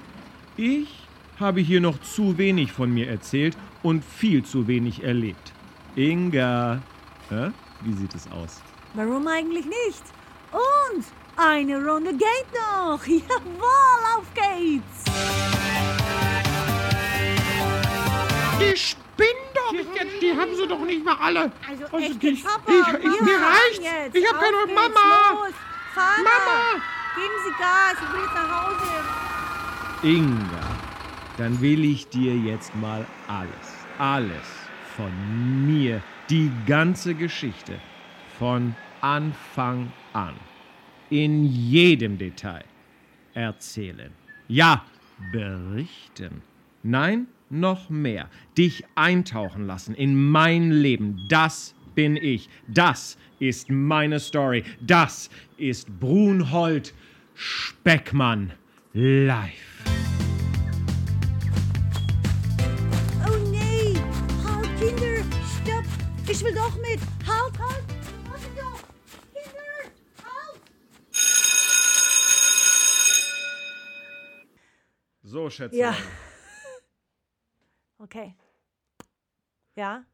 Ich 0.57 0.89
habe 1.39 1.61
hier 1.61 1.81
noch 1.81 1.99
zu 2.01 2.37
wenig 2.37 2.71
von 2.71 2.93
mir 2.93 3.09
erzählt 3.09 3.57
und 3.83 4.03
viel 4.03 4.43
zu 4.43 4.67
wenig 4.67 5.03
erlebt. 5.03 5.51
Inga, 5.95 6.81
hä? 7.29 7.51
wie 7.81 7.93
sieht 7.93 8.15
es 8.15 8.29
aus? 8.31 8.61
Warum 8.93 9.27
eigentlich 9.27 9.65
nicht? 9.65 10.03
Und 10.51 11.05
eine 11.37 11.85
Runde 11.85 12.11
geht 12.11 12.47
noch. 12.53 12.99
Jawohl, 13.07 14.17
auf 14.17 14.25
geht's. 14.33 15.03
Die 18.59 18.77
spinnen 18.77 19.44
doch 19.77 19.95
jetzt. 19.95 20.21
Die 20.21 20.31
haben 20.35 20.55
sie 20.55 20.67
doch 20.67 20.79
nicht 20.81 21.03
mal 21.05 21.15
alle. 21.19 21.51
Also 21.67 21.83
Also 21.85 21.97
echt, 21.97 22.23
ich, 22.23 22.43
Papa, 22.43 22.71
ich, 22.71 22.87
wir 22.93 22.99
ich, 22.99 23.21
mir 23.21 23.37
reicht's. 23.39 23.79
jetzt. 23.79 24.15
Ich 24.15 24.25
hab 24.31 24.39
keine 24.41 24.57
geht's, 24.65 24.75
Mama. 24.75 25.45
Los. 25.45 25.53
Vater, 25.93 26.23
Mama. 26.23 26.83
geben 27.15 27.33
Sie 27.45 27.51
Gas. 27.59 27.95
Ich 28.01 28.13
will 28.13 28.21
jetzt 28.21 28.35
nach 28.35 28.65
Hause. 28.65 28.87
Inga, 30.03 30.67
dann 31.37 31.61
will 31.61 31.83
ich 31.85 32.07
dir 32.09 32.35
jetzt 32.35 32.75
mal 32.75 33.05
alles, 33.27 33.85
alles 33.97 34.45
von 34.95 35.11
mir, 35.65 36.01
die 36.29 36.51
ganze 36.67 37.15
Geschichte, 37.15 37.79
von 38.39 38.75
Anfang 39.01 39.91
an, 40.13 40.35
in 41.09 41.45
jedem 41.45 42.17
Detail 42.17 42.63
erzählen. 43.33 44.11
Ja, 44.47 44.83
berichten. 45.31 46.41
Nein, 46.83 47.27
noch 47.59 47.89
mehr. 47.89 48.29
Dich 48.57 48.83
eintauchen 48.95 49.65
lassen 49.65 49.95
in 49.95 50.15
mein 50.29 50.71
Leben. 50.71 51.25
Das 51.29 51.73
bin 51.95 52.17
ich. 52.17 52.49
Das 52.67 53.17
ist 53.39 53.69
meine 53.69 54.19
Story. 54.19 54.63
Das 54.81 55.29
ist 55.57 55.99
Brunhold 55.99 56.93
Speckmann 57.33 58.53
live. 58.93 59.83
Oh 63.25 63.49
nee. 63.51 63.93
Halt, 64.45 64.69
Kinder. 64.79 65.23
Stopp. 65.61 65.85
Ich 66.29 66.43
will 66.43 66.53
doch 66.53 66.75
mit. 66.77 66.99
Halt, 67.27 67.59
halt. 67.59 67.83
Halt. 68.29 68.55
So, 75.27 75.49
Schätzchen. 75.49 75.79
Ja. 75.79 75.95
Okay. 78.15 78.33
Ja? 79.75 80.05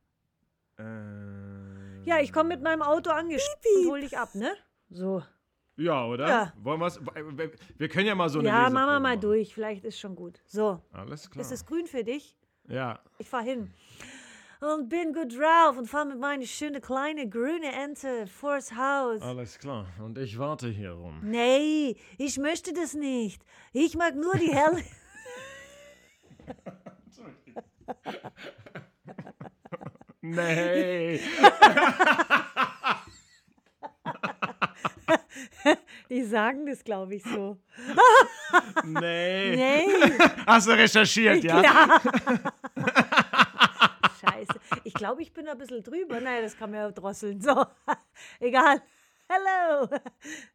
Äh, 0.80 2.04
Ja, 2.04 2.20
ich 2.20 2.34
komme 2.34 2.50
mit 2.50 2.64
meinem 2.64 2.82
Auto 2.82 3.12
angeschickt 3.12 3.64
und 3.78 3.90
hol 3.92 4.02
dich 4.02 4.18
ab, 4.18 4.34
ne? 4.34 4.52
So. 4.90 5.22
ja, 5.78 6.08
oder? 6.08 6.28
Ja. 6.28 6.54
Wollen 6.64 6.80
wir's, 6.80 7.00
wir 7.78 7.88
können 7.90 8.08
ja 8.08 8.16
mal 8.16 8.28
so 8.30 8.40
eine 8.40 8.48
Ja, 8.48 8.62
machen 8.72 8.74
wir 8.74 8.86
mal 8.88 9.00
machen. 9.02 9.22
durch. 9.22 9.54
Vielleicht 9.54 9.86
ist 9.86 10.00
schon 10.00 10.16
gut. 10.16 10.42
So. 10.48 10.82
Alles 10.92 11.30
klar. 11.30 11.42
Ist 11.42 11.52
es 11.52 11.64
grün 11.64 11.86
für 11.86 12.04
dich? 12.04 12.36
ja. 12.68 13.00
Ich 13.20 13.30
fahr 13.30 13.44
hin. 13.44 13.72
und 14.62 14.90
bin 14.90 15.14
gut 15.14 15.38
drauf 15.38 15.78
und 15.78 15.86
fahre 15.88 16.08
mit 16.08 16.20
meiner 16.20 16.46
schönen 16.48 16.82
kleine 16.82 17.30
grüne 17.30 17.72
Ente 17.72 18.26
vors 18.26 18.76
Haus. 18.76 19.22
Alles 19.22 19.60
klar. 19.60 19.86
Und 20.04 20.18
ich 20.18 20.40
warte 20.40 20.70
hier 20.70 20.94
rum. 20.94 21.20
Nee, 21.24 21.96
ich 22.18 22.40
möchte 22.40 22.74
das 22.74 22.96
nicht. 22.96 23.44
Ich 23.74 23.96
mag 23.96 24.16
nur 24.16 24.34
die 24.38 24.52
helle. 24.56 24.84
Nee. 30.22 31.20
Die 36.10 36.24
sagen 36.24 36.66
das, 36.66 36.84
glaube 36.84 37.16
ich, 37.16 37.24
so. 37.24 37.58
Nee. 38.84 39.56
Nee. 39.56 39.88
Hast 40.46 40.68
du 40.68 40.72
recherchiert, 40.72 41.44
ja? 41.44 41.62
Ja. 41.62 42.02
Scheiße. 44.20 44.60
Ich 44.84 44.94
glaube, 44.94 45.22
ich 45.22 45.34
bin 45.34 45.48
ein 45.48 45.58
bisschen 45.58 45.82
drüber. 45.84 46.20
Nein, 46.20 46.44
das 46.44 46.56
kann 46.58 46.72
mir 46.72 46.78
ja 46.78 46.92
drosseln. 46.92 47.42
So, 47.42 47.66
egal. 48.40 48.82
Hello. 49.28 49.88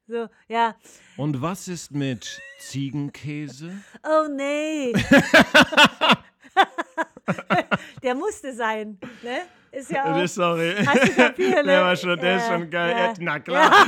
So, 0.07 0.29
ja. 0.49 0.77
Und 1.17 1.41
was 1.41 1.67
ist 1.67 1.91
mit 1.91 2.41
Ziegenkäse? 2.59 3.73
Oh 4.05 4.29
nee. 4.29 4.93
Der 8.03 8.15
musste 8.15 8.55
sein, 8.55 8.99
ne? 9.23 9.43
Ist 9.73 9.91
ja 9.91 10.05
auch. 10.23 10.27
Sorry. 10.27 10.75
Hast 10.87 11.09
du 11.09 11.15
kapiert, 11.15 11.57
ne? 11.57 11.73
Der 11.73 11.83
war 11.83 11.97
schon, 11.97 12.19
der 12.21 12.37
ist 12.37 12.49
Ja, 12.49 12.53
schon 12.59 12.71
geil. 12.71 12.97
ja. 12.97 13.15
Na 13.19 13.41
klar. 13.41 13.87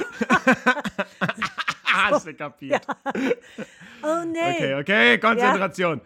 Hast 1.85 2.27
du 2.27 2.35
kapiert. 2.35 2.87
Oh 4.03 4.25
nee. 4.27 4.55
Okay, 4.55 4.75
okay, 4.75 5.19
Konzentration. 5.19 6.01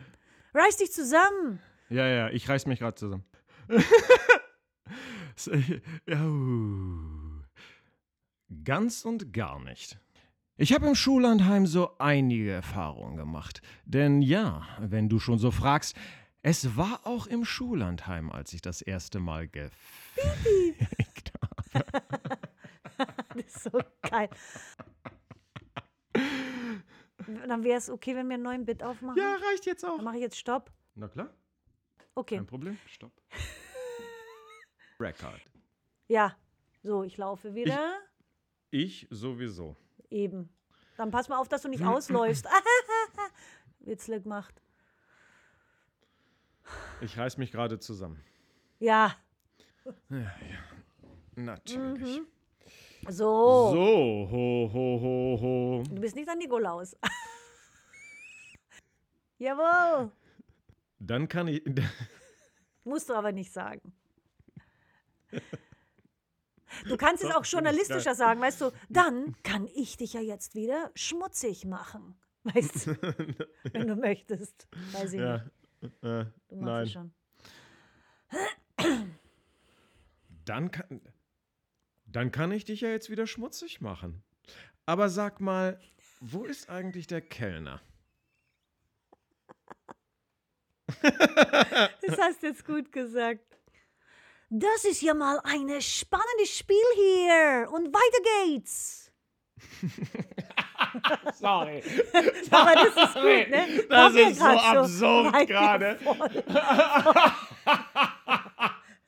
Reiß 0.54 0.76
dich 0.76 0.92
zusammen. 0.92 1.60
Ja, 1.88 2.06
ja, 2.06 2.28
ich 2.30 2.48
reiß 2.48 2.66
mich 2.66 2.78
gerade 2.78 2.94
zusammen. 2.94 3.24
Ja, 6.06 6.24
uh. 6.24 7.42
Ganz 8.64 9.04
und 9.04 9.32
gar 9.32 9.58
nicht. 9.60 9.98
Ich 10.56 10.72
habe 10.72 10.86
im 10.86 10.94
Schullandheim 10.94 11.66
so 11.66 11.96
einige 11.98 12.50
Erfahrungen 12.52 13.16
gemacht. 13.16 13.62
Denn 13.84 14.20
ja, 14.22 14.62
wenn 14.78 15.08
du 15.08 15.18
schon 15.18 15.38
so 15.38 15.50
fragst, 15.50 15.96
es 16.42 16.76
war 16.76 17.06
auch 17.06 17.26
im 17.26 17.44
Schullandheim, 17.44 18.30
als 18.30 18.52
ich 18.52 18.62
das 18.62 18.82
erste 18.82 19.20
Mal 19.20 19.48
gefickt 19.48 21.32
habe. 21.40 21.84
Das 23.34 23.46
ist 23.46 23.62
so 23.64 23.80
geil. 24.02 24.28
Dann 27.46 27.64
wäre 27.64 27.78
es 27.78 27.88
okay, 27.88 28.14
wenn 28.14 28.28
wir 28.28 28.34
einen 28.34 28.42
neuen 28.42 28.64
Bit 28.64 28.82
aufmachen. 28.82 29.18
Ja, 29.20 29.36
reicht 29.50 29.64
jetzt 29.66 29.84
auch. 29.84 29.96
Dann 29.96 30.04
mache 30.04 30.16
ich 30.16 30.22
jetzt 30.22 30.36
Stopp. 30.38 30.70
Na 30.94 31.08
klar, 31.08 31.32
Okay. 32.14 32.36
kein 32.36 32.46
Problem. 32.46 32.78
Stopp. 32.86 33.12
Record. 35.00 35.40
Ja. 36.08 36.36
So, 36.82 37.02
ich 37.04 37.16
laufe 37.16 37.54
wieder. 37.54 37.98
Ich 38.70 39.06
sowieso. 39.10 39.76
Eben. 40.10 40.50
Dann 40.96 41.10
pass 41.10 41.28
mal 41.28 41.38
auf, 41.38 41.48
dass 41.48 41.62
du 41.62 41.68
nicht 41.68 41.82
ausläufst. 41.82 42.46
Witzle 43.80 44.20
gemacht. 44.20 44.60
Ich 47.02 47.18
reiß 47.18 47.36
mich 47.36 47.50
gerade 47.50 47.80
zusammen. 47.80 48.22
Ja. 48.78 49.16
Natürlich. 51.34 52.20
So. 53.08 53.70
So, 53.72 54.28
ho, 54.30 54.70
ho, 54.72 55.00
ho, 55.02 55.38
ho. 55.40 55.82
Du 55.88 56.00
bist 56.00 56.14
nicht 56.14 56.28
an 56.28 56.38
Nikolaus. 56.38 56.96
Jawohl. 59.38 60.12
Dann 61.00 61.26
kann 61.26 61.48
ich. 61.48 61.64
Musst 62.84 63.08
du 63.08 63.14
aber 63.14 63.32
nicht 63.32 63.52
sagen. 63.52 63.92
Du 66.88 66.96
kannst 66.96 67.24
es 67.24 67.34
auch 67.34 67.44
journalistischer 67.44 68.14
sagen, 68.14 68.40
weißt 68.40 68.60
du, 68.60 68.70
dann 68.88 69.34
kann 69.42 69.66
ich 69.74 69.96
dich 69.96 70.12
ja 70.12 70.20
jetzt 70.20 70.54
wieder 70.54 70.92
schmutzig 70.94 71.64
machen. 71.64 72.14
Weißt 72.44 72.86
du, 72.86 72.92
wenn 73.72 73.88
du 73.88 73.96
möchtest. 73.96 74.68
Weiß 74.92 75.12
ich 75.12 75.20
Ja. 75.20 75.38
nicht. 75.38 75.50
Äh, 75.82 75.88
Du 76.48 76.56
machst 76.56 76.62
nein. 76.62 76.82
es 76.84 76.92
schon. 76.92 77.12
Dann 80.44 80.70
kann. 80.70 81.00
Dann 82.06 82.30
kann 82.30 82.52
ich 82.52 82.64
dich 82.64 82.82
ja 82.82 82.88
jetzt 82.90 83.10
wieder 83.10 83.26
schmutzig 83.26 83.80
machen. 83.80 84.22
Aber 84.84 85.08
sag 85.08 85.40
mal, 85.40 85.80
wo 86.20 86.44
ist 86.44 86.68
eigentlich 86.68 87.06
der 87.06 87.20
Kellner? 87.22 87.80
Das 92.02 92.18
hast 92.18 92.42
du 92.42 92.48
jetzt 92.48 92.66
gut 92.66 92.92
gesagt. 92.92 93.58
Das 94.50 94.84
ist 94.84 95.00
ja 95.00 95.14
mal 95.14 95.40
ein 95.44 95.80
spannendes 95.80 96.50
Spiel 96.50 96.76
hier. 96.94 97.68
Und 97.72 97.86
weiter 97.94 98.46
geht's. 98.46 99.10
Sorry. 101.34 101.82
Aber 102.50 102.74
das 102.74 102.96
ist 102.96 103.14
gut, 103.14 103.48
ne? 103.50 103.84
Das 103.88 104.12
mir 104.12 104.28
ist 104.30 104.38
so 104.38 104.44
absurd 104.44 105.46
gerade. 105.46 105.98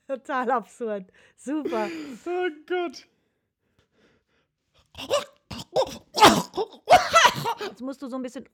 Total 0.06 0.50
absurd. 0.50 1.06
Super. 1.36 1.88
Oh 2.26 2.48
Gott. 2.66 3.06
Jetzt 7.60 7.80
musst 7.80 8.02
du 8.02 8.08
so 8.08 8.16
ein 8.16 8.22
bisschen 8.22 8.48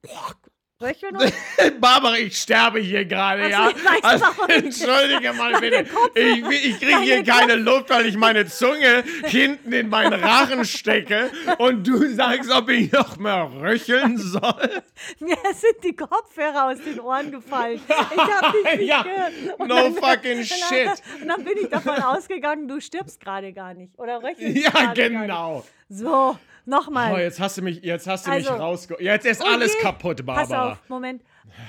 Barbara, 1.80 2.16
ich 2.16 2.36
sterbe 2.38 2.80
hier 2.80 3.04
gerade, 3.04 3.50
ja? 3.50 3.70
Also, 4.02 4.24
entschuldige 4.48 5.32
mal 5.34 5.60
bitte. 5.60 5.84
Ich, 6.14 6.38
ich 6.64 6.80
kriege 6.80 7.00
hier 7.00 7.22
keine 7.22 7.56
Luft, 7.56 7.90
weil 7.90 8.06
ich 8.06 8.16
meine 8.16 8.46
Zunge 8.46 9.04
hinten 9.24 9.72
in 9.74 9.90
meinen 9.90 10.14
Rachen 10.24 10.64
stecke 10.64 11.30
und 11.58 11.86
du 11.86 12.08
sagst, 12.14 12.50
ob 12.50 12.70
ich 12.70 12.90
noch 12.92 13.18
mehr 13.18 13.50
röcheln 13.60 14.16
soll. 14.16 14.82
mir 15.20 15.36
sind 15.54 15.84
die 15.84 15.94
Kopfhörer 15.94 16.68
aus 16.70 16.78
den 16.82 16.98
Ohren 17.00 17.30
gefallen. 17.30 17.78
Ich 17.86 18.18
hab 18.18 18.52
dich 18.52 18.78
nicht 18.78 18.88
Ja, 18.88 19.02
gehört. 19.02 19.58
No 19.58 19.66
dann- 19.66 19.94
fucking 19.94 20.36
dann- 20.38 20.44
shit. 20.46 21.02
Und 21.20 21.28
dann 21.28 21.44
bin 21.44 21.58
ich 21.60 21.68
davon 21.68 22.02
ausgegangen, 22.02 22.68
du 22.68 22.80
stirbst 22.80 23.20
gerade 23.20 23.52
gar 23.52 23.74
nicht. 23.74 23.98
Oder 23.98 24.22
röchelst 24.22 24.56
Ja, 24.56 24.70
gerade 24.70 24.84
gar 24.84 25.08
nicht. 25.10 25.20
genau. 25.22 25.66
So, 25.90 26.38
nochmal. 26.64 27.14
Oh, 27.14 27.18
jetzt 27.18 27.40
hast 27.40 27.59
du 27.59 27.62
mich, 27.62 27.83
jetzt 27.83 28.07
hast 28.07 28.27
du 28.27 28.31
Also, 28.31 28.53
mich 28.53 28.61
rausgeholt. 28.61 29.03
Jetzt 29.03 29.27
ist 29.27 29.42
Oh 29.42 29.46
alles 29.49 29.75
je. 29.75 29.81
kaputt, 29.81 30.25
Pass 30.27 30.49
Barbara. 30.49 30.73
auf, 30.73 30.88
Moment. 30.88 31.23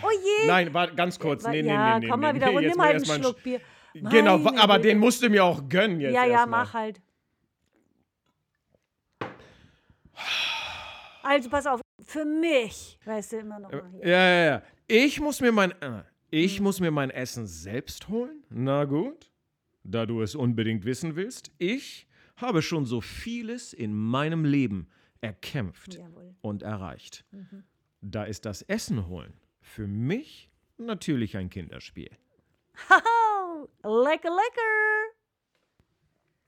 Oh 0.03 0.09
je. 0.11 0.47
Nein, 0.47 0.73
warte, 0.73 0.95
ganz 0.95 1.17
kurz. 1.19 1.43
Nee, 1.47 1.61
nee, 1.63 1.69
ja, 1.69 1.95
nee, 1.99 2.05
nee. 2.05 2.11
komm 2.11 2.19
nee, 2.19 2.25
mal 2.27 2.35
wieder 2.35 2.47
nee, 2.49 2.55
und 2.57 2.63
jetzt 2.63 2.75
nimm 2.75 2.83
halt 2.85 3.01
ich 3.01 3.09
einen 3.09 3.21
mal 3.21 3.27
Schluck 3.29 3.43
Bier. 3.43 3.61
Genau, 3.93 4.37
Meine 4.37 4.61
aber 4.61 4.75
Güte. 4.77 4.87
den 4.89 4.99
musst 4.99 5.21
du 5.21 5.29
mir 5.29 5.43
auch 5.43 5.67
gönnen 5.67 5.99
jetzt 5.99 6.13
Ja, 6.13 6.25
ja, 6.25 6.45
mal. 6.45 6.63
mach 6.65 6.73
halt. 6.73 7.01
Also 11.23 11.49
pass 11.49 11.67
auf, 11.67 11.81
für 12.03 12.25
mich, 12.25 12.99
weißt 13.05 13.33
du 13.33 13.37
immer 13.39 13.59
noch 13.59 13.71
mal 13.71 13.83
hier. 13.91 14.07
Ja, 14.07 14.17
ja, 14.29 14.45
ja. 14.45 14.61
Ich 14.87 15.19
muss 15.19 15.39
mir 15.39 15.51
mein, 15.51 15.71
äh, 15.81 16.03
ich 16.29 16.59
muss 16.61 16.79
mir 16.79 16.91
mein 16.91 17.09
Essen 17.11 17.45
selbst 17.47 18.09
holen. 18.09 18.43
Na 18.49 18.85
gut, 18.85 19.29
da 19.83 20.05
du 20.05 20.21
es 20.21 20.35
unbedingt 20.35 20.83
wissen 20.85 21.15
willst. 21.15 21.51
Ich 21.57 22.07
habe 22.41 22.61
schon 22.61 22.85
so 22.85 23.01
vieles 23.01 23.73
in 23.73 23.93
meinem 23.93 24.45
Leben 24.45 24.87
erkämpft 25.21 25.95
Jawohl. 25.95 26.35
und 26.41 26.63
erreicht. 26.63 27.25
Mhm. 27.31 27.63
Da 28.01 28.23
ist 28.23 28.45
das 28.45 28.63
Essen 28.63 29.07
holen 29.07 29.33
für 29.71 29.87
mich 29.87 30.49
natürlich 30.77 31.37
ein 31.37 31.49
Kinderspiel. 31.49 32.09
Haha, 32.89 33.67
lecker, 33.83 34.29
lecker. 34.29 35.11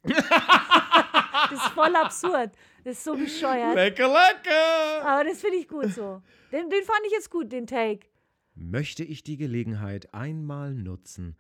das 1.50 1.52
ist 1.52 1.68
voll 1.70 1.96
absurd. 1.96 2.52
Das 2.84 2.98
ist 2.98 3.04
so 3.06 3.16
bescheuert. 3.16 3.76
Lecker, 3.76 4.08
lecker! 4.08 5.06
Aber 5.08 5.24
das 5.24 5.40
finde 5.40 5.58
ich 5.58 5.68
gut 5.68 5.94
so. 5.94 6.22
Den, 6.52 6.70
den 6.70 6.84
fand 6.84 7.00
ich 7.06 7.14
jetzt 7.14 7.30
gut, 7.30 7.52
den 7.52 7.66
Take. 7.66 8.08
Möchte 8.56 9.06
ich 9.06 9.24
die 9.24 9.38
Gelegenheit 9.38 10.14
einmal 10.14 10.74
nutzen, 10.74 11.38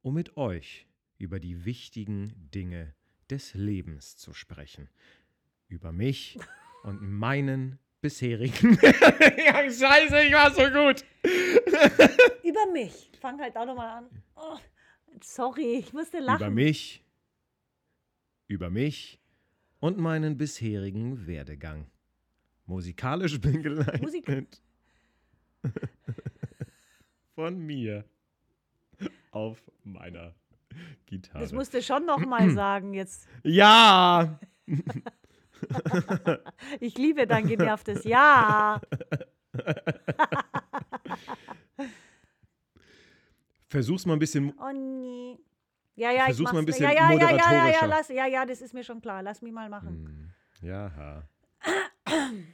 um 0.00 0.14
mit 0.14 0.38
euch 0.38 0.86
über 1.18 1.38
die 1.38 1.66
wichtigen 1.66 2.32
Dinge 2.54 2.94
des 3.30 3.54
Lebens 3.54 4.16
zu 4.16 4.32
sprechen. 4.32 4.88
Über 5.68 5.92
mich 5.92 6.38
und 6.84 7.02
meinen 7.02 7.78
bisherigen. 8.00 8.78
ja, 8.82 9.70
scheiße, 9.70 10.22
ich 10.22 10.32
war 10.32 10.52
so 10.52 10.62
gut. 10.70 11.04
Über 12.44 12.72
mich. 12.72 13.10
Fang 13.20 13.40
halt 13.40 13.56
auch 13.56 13.66
nochmal 13.66 13.98
an. 13.98 14.22
Oh, 14.36 14.56
sorry, 15.20 15.78
ich 15.78 15.92
musste 15.92 16.20
lachen. 16.20 16.40
Über 16.40 16.50
mich. 16.50 17.04
Über 18.46 18.70
mich 18.70 19.20
und 19.80 19.98
meinen 19.98 20.36
bisherigen 20.36 21.26
Werdegang. 21.26 21.90
Musikalisch 22.66 23.40
bin 23.40 23.62
geleitet. 23.62 24.02
Musik. 24.02 24.46
Von 27.34 27.58
mir. 27.58 28.04
Auf 29.30 29.70
meiner 29.84 30.34
Gitarre. 31.06 31.40
Das 31.40 31.52
musst 31.52 31.74
du 31.74 31.82
schon 31.82 32.06
nochmal 32.06 32.50
sagen 32.54 32.94
jetzt. 32.94 33.28
ja! 33.42 34.38
Ich 36.80 36.98
liebe 36.98 37.26
dein 37.26 37.46
genervtes 37.46 38.04
Ja. 38.04 38.78
Versuch's 43.68 44.04
mal 44.06 44.12
ein 44.14 44.18
bisschen. 44.18 44.52
Oh 44.60 44.70
nee. 44.72 45.38
Ja, 45.94 46.10
ja, 46.10 46.24
Versuch's 46.24 46.50
ich 46.50 46.52
mal 46.52 46.58
ein 46.60 46.66
bisschen 46.66 46.84
ja, 46.84 46.92
ja, 46.92 47.10
ja, 47.10 47.18
ja, 47.18 47.20
ja, 47.20 47.30
ja, 47.30 47.32
moderatorischer. 47.32 47.86
lass, 47.86 48.08
ja, 48.10 48.26
ja, 48.26 48.44
das 48.44 48.60
ist 48.60 48.74
mir 48.74 48.84
schon 48.84 49.00
klar. 49.00 49.22
Lass 49.22 49.40
mich 49.40 49.52
mal 49.52 49.70
machen. 49.70 50.34
Ja. 50.60 51.22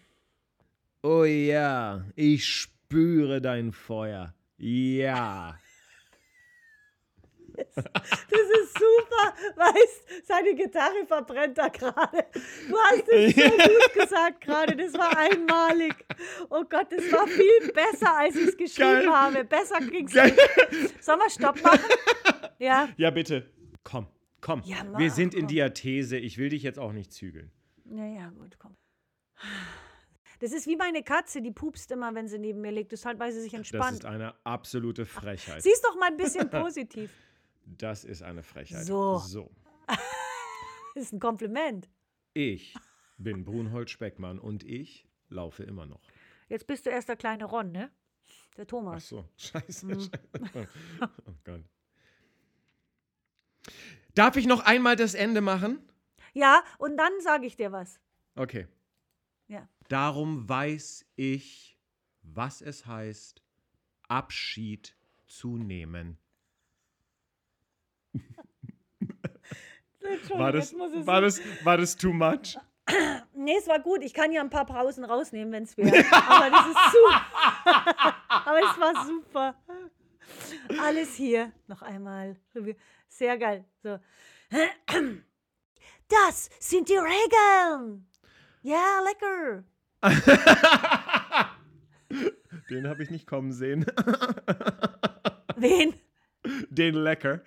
Oh 1.04 1.24
ja, 1.24 2.04
ich 2.14 2.46
spüre 2.46 3.40
dein 3.40 3.72
Feuer. 3.72 4.34
Ja. 4.56 5.58
Das 7.74 8.40
ist 8.60 8.72
super, 8.78 9.34
weißt, 9.56 10.26
seine 10.26 10.54
Gitarre 10.54 11.06
verbrennt 11.06 11.58
da 11.58 11.68
gerade. 11.68 12.24
Du 12.68 12.76
hast 12.78 13.08
es 13.08 13.34
so 13.34 13.42
gut 13.50 13.94
gesagt 13.94 14.40
gerade, 14.42 14.76
das 14.76 14.94
war 14.94 15.16
einmalig. 15.16 15.94
Oh 16.50 16.64
Gott, 16.68 16.86
das 16.90 17.10
war 17.12 17.26
viel 17.26 17.72
besser, 17.72 18.16
als 18.16 18.36
ich 18.36 18.48
es 18.48 18.56
geschrieben 18.56 19.06
Geil. 19.06 19.10
habe. 19.10 19.44
Besser 19.44 19.78
ging's 19.80 20.14
nicht. 20.14 20.36
Sollen 21.02 21.18
wir 21.20 21.30
Stopp 21.30 21.62
machen? 21.62 21.80
Ja. 22.58 22.88
Ja, 22.96 23.10
bitte. 23.10 23.50
Komm, 23.84 24.06
komm. 24.40 24.62
Ja, 24.64 24.84
mach, 24.84 24.98
Wir 24.98 25.10
sind 25.10 25.34
in 25.34 25.40
komm. 25.42 25.48
Diathese. 25.48 26.16
Ich 26.16 26.38
will 26.38 26.48
dich 26.50 26.62
jetzt 26.62 26.78
auch 26.78 26.92
nicht 26.92 27.12
zügeln. 27.12 27.50
Naja, 27.84 28.30
gut, 28.38 28.58
komm. 28.58 28.76
Das 30.40 30.52
ist 30.52 30.66
wie 30.66 30.76
meine 30.76 31.02
Katze, 31.02 31.40
die 31.40 31.52
pupst 31.52 31.90
immer, 31.92 32.14
wenn 32.14 32.26
sie 32.26 32.38
neben 32.38 32.60
mir 32.60 32.72
liegt. 32.72 32.90
Deshalb, 32.92 33.18
weil 33.20 33.32
sie 33.32 33.40
sich 33.40 33.52
Das 33.52 33.58
entspannt. 33.58 33.98
ist 33.98 34.04
eine 34.04 34.34
absolute 34.44 35.06
Frechheit. 35.06 35.62
Siehst 35.62 35.84
doch 35.84 35.96
mal 35.96 36.06
ein 36.10 36.16
bisschen 36.16 36.48
positiv. 36.50 37.10
Das 37.64 38.04
ist 38.04 38.22
eine 38.22 38.42
Frechheit. 38.42 38.84
So. 38.84 39.18
So. 39.18 39.50
Das 39.86 39.98
ist 41.04 41.12
ein 41.12 41.20
Kompliment. 41.20 41.88
Ich 42.34 42.74
bin 43.18 43.44
Brunhold 43.44 43.90
Speckmann 43.90 44.38
und 44.38 44.64
ich 44.64 45.06
laufe 45.28 45.62
immer 45.62 45.86
noch. 45.86 46.00
Jetzt 46.48 46.66
bist 46.66 46.86
du 46.86 46.90
erst 46.90 47.08
der 47.08 47.16
kleine 47.16 47.44
Ron, 47.44 47.72
ne? 47.72 47.90
Der 48.56 48.64
Ach 48.64 48.68
Thomas. 48.68 49.08
so, 49.08 49.28
scheiße. 49.36 49.86
Mhm. 49.86 50.00
scheiße. 50.00 50.68
Oh 51.26 51.34
Gott. 51.44 51.64
Darf 54.14 54.36
ich 54.36 54.46
noch 54.46 54.60
einmal 54.60 54.96
das 54.96 55.14
Ende 55.14 55.40
machen? 55.40 55.80
Ja, 56.34 56.62
und 56.78 56.96
dann 56.96 57.12
sage 57.20 57.46
ich 57.46 57.56
dir 57.56 57.72
was. 57.72 58.00
Okay. 58.34 58.66
Ja. 59.48 59.68
Darum 59.88 60.48
weiß 60.48 61.06
ich, 61.16 61.78
was 62.22 62.60
es 62.60 62.86
heißt, 62.86 63.42
Abschied 64.08 64.96
zu 65.26 65.56
nehmen. 65.56 66.18
War 70.30 70.52
das, 70.52 70.74
war 70.74 71.20
das, 71.20 71.40
war 71.64 71.76
das 71.76 71.96
too 71.96 72.12
much? 72.12 72.56
Nee, 73.34 73.56
es 73.58 73.66
war 73.66 73.80
gut. 73.80 74.02
Ich 74.02 74.12
kann 74.12 74.30
ja 74.32 74.40
ein 74.40 74.50
paar 74.50 74.66
Pausen 74.66 75.04
rausnehmen, 75.04 75.52
wenn 75.52 75.62
es 75.64 75.76
wäre. 75.76 76.04
Aber 76.12 76.50
das 76.50 76.66
ist 76.66 76.92
super. 76.92 77.26
Aber 78.28 78.58
es 78.58 78.78
war 78.78 79.06
super. 79.06 79.54
Alles 80.80 81.14
hier. 81.14 81.52
Noch 81.66 81.82
einmal. 81.82 82.36
Sehr 83.08 83.38
geil. 83.38 83.64
So. 83.82 83.98
Das 86.08 86.50
sind 86.60 86.90
die 86.90 86.98
Regeln. 86.98 88.06
Ja, 88.62 89.00
lecker. 89.00 89.64
Den 92.68 92.86
habe 92.86 93.02
ich 93.02 93.08
nicht 93.10 93.26
kommen 93.26 93.50
sehen. 93.52 93.86
Wen? 95.56 95.94
Den 96.74 96.94
lecker. 96.94 97.40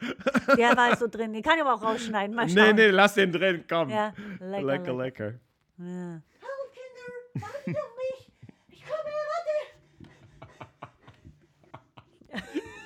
Der 0.55 0.77
war 0.77 0.95
so 0.95 1.07
drin. 1.07 1.33
Den 1.33 1.41
kann 1.41 1.55
ich 1.57 1.61
aber 1.63 1.73
auch 1.73 1.81
rausschneiden. 1.83 2.35
Mal 2.35 2.45
Nee, 2.45 2.53
schauen. 2.53 2.75
nee, 2.75 2.88
lass 2.89 3.15
den 3.15 3.31
drin, 3.31 3.63
komm. 3.67 3.89
Ja, 3.89 4.13
lecker, 4.39 4.61
lecker, 4.61 4.93
lecker. 4.93 4.93
lecker. 4.93 5.39
Ja. 5.77 6.21
Hallo 6.41 6.65
Kinder, 6.73 7.47
wartet 7.47 7.77
auf 7.77 7.97
mich. 7.97 8.31
Ich 8.69 8.83
komme, 8.85 9.11
warte. 9.31 9.55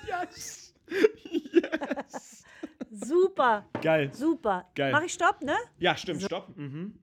Yes. 0.07 0.73
Yes. 1.51 2.43
Super. 2.91 3.65
Geil. 3.81 4.09
Super. 4.13 4.65
Geil. 4.75 4.91
Mach 4.91 5.03
ich 5.03 5.13
Stopp, 5.13 5.41
ne? 5.41 5.55
Ja, 5.77 5.95
stimmt, 5.97 6.21
stopp. 6.23 6.55
Mhm. 6.55 6.93